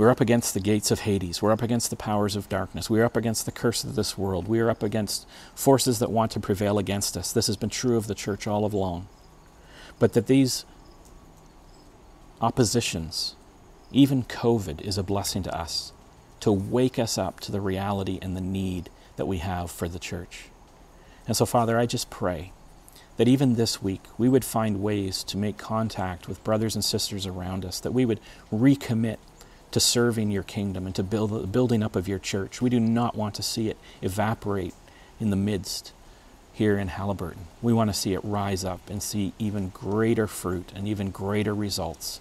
we're 0.00 0.08
up 0.08 0.22
against 0.22 0.54
the 0.54 0.60
gates 0.60 0.90
of 0.90 1.00
Hades. 1.00 1.42
We're 1.42 1.52
up 1.52 1.60
against 1.60 1.90
the 1.90 1.96
powers 1.96 2.34
of 2.34 2.48
darkness. 2.48 2.88
We're 2.88 3.04
up 3.04 3.18
against 3.18 3.44
the 3.44 3.52
curse 3.52 3.84
of 3.84 3.96
this 3.96 4.16
world. 4.16 4.48
We 4.48 4.58
are 4.60 4.70
up 4.70 4.82
against 4.82 5.28
forces 5.54 5.98
that 5.98 6.10
want 6.10 6.32
to 6.32 6.40
prevail 6.40 6.78
against 6.78 7.18
us. 7.18 7.34
This 7.34 7.48
has 7.48 7.58
been 7.58 7.68
true 7.68 7.98
of 7.98 8.06
the 8.06 8.14
church 8.14 8.46
all 8.46 8.64
along. 8.64 9.08
But 9.98 10.14
that 10.14 10.26
these 10.26 10.64
oppositions, 12.40 13.36
even 13.92 14.22
COVID, 14.22 14.80
is 14.80 14.96
a 14.96 15.02
blessing 15.02 15.42
to 15.42 15.54
us 15.54 15.92
to 16.40 16.50
wake 16.50 16.98
us 16.98 17.18
up 17.18 17.38
to 17.40 17.52
the 17.52 17.60
reality 17.60 18.18
and 18.22 18.34
the 18.34 18.40
need 18.40 18.88
that 19.16 19.26
we 19.26 19.36
have 19.36 19.70
for 19.70 19.86
the 19.86 19.98
church. 19.98 20.44
And 21.26 21.36
so, 21.36 21.44
Father, 21.44 21.78
I 21.78 21.84
just 21.84 22.08
pray 22.08 22.54
that 23.18 23.28
even 23.28 23.56
this 23.56 23.82
week 23.82 24.04
we 24.16 24.30
would 24.30 24.46
find 24.46 24.82
ways 24.82 25.22
to 25.24 25.36
make 25.36 25.58
contact 25.58 26.26
with 26.26 26.42
brothers 26.42 26.74
and 26.74 26.82
sisters 26.82 27.26
around 27.26 27.66
us, 27.66 27.78
that 27.80 27.92
we 27.92 28.06
would 28.06 28.20
recommit 28.50 29.18
to 29.72 29.80
serving 29.80 30.30
your 30.30 30.42
kingdom 30.42 30.86
and 30.86 30.94
to 30.94 31.02
build 31.02 31.30
the 31.30 31.46
building 31.46 31.82
up 31.82 31.96
of 31.96 32.08
your 32.08 32.18
church. 32.18 32.60
We 32.60 32.70
do 32.70 32.80
not 32.80 33.14
want 33.14 33.34
to 33.36 33.42
see 33.42 33.68
it 33.68 33.78
evaporate 34.02 34.74
in 35.20 35.30
the 35.30 35.36
midst 35.36 35.92
here 36.52 36.76
in 36.78 36.88
Haliburton. 36.88 37.46
We 37.62 37.72
want 37.72 37.90
to 37.90 37.94
see 37.94 38.12
it 38.12 38.20
rise 38.24 38.64
up 38.64 38.80
and 38.90 39.02
see 39.02 39.32
even 39.38 39.68
greater 39.68 40.26
fruit 40.26 40.72
and 40.74 40.88
even 40.88 41.10
greater 41.10 41.54
results. 41.54 42.20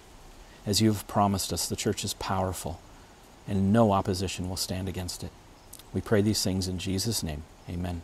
as 0.66 0.82
you've 0.82 1.08
promised 1.08 1.52
us, 1.52 1.68
the 1.68 1.76
church 1.76 2.04
is 2.04 2.14
powerful, 2.14 2.80
and 3.48 3.74
no 3.74 3.92
opposition 3.92 4.50
will 4.50 4.58
stand 4.58 4.88
against 4.88 5.24
it. 5.24 5.32
We 5.94 6.02
pray 6.02 6.22
these 6.22 6.44
things 6.44 6.68
in 6.68 6.78
Jesus' 6.78 7.24
name. 7.24 7.44
Amen. 7.68 8.04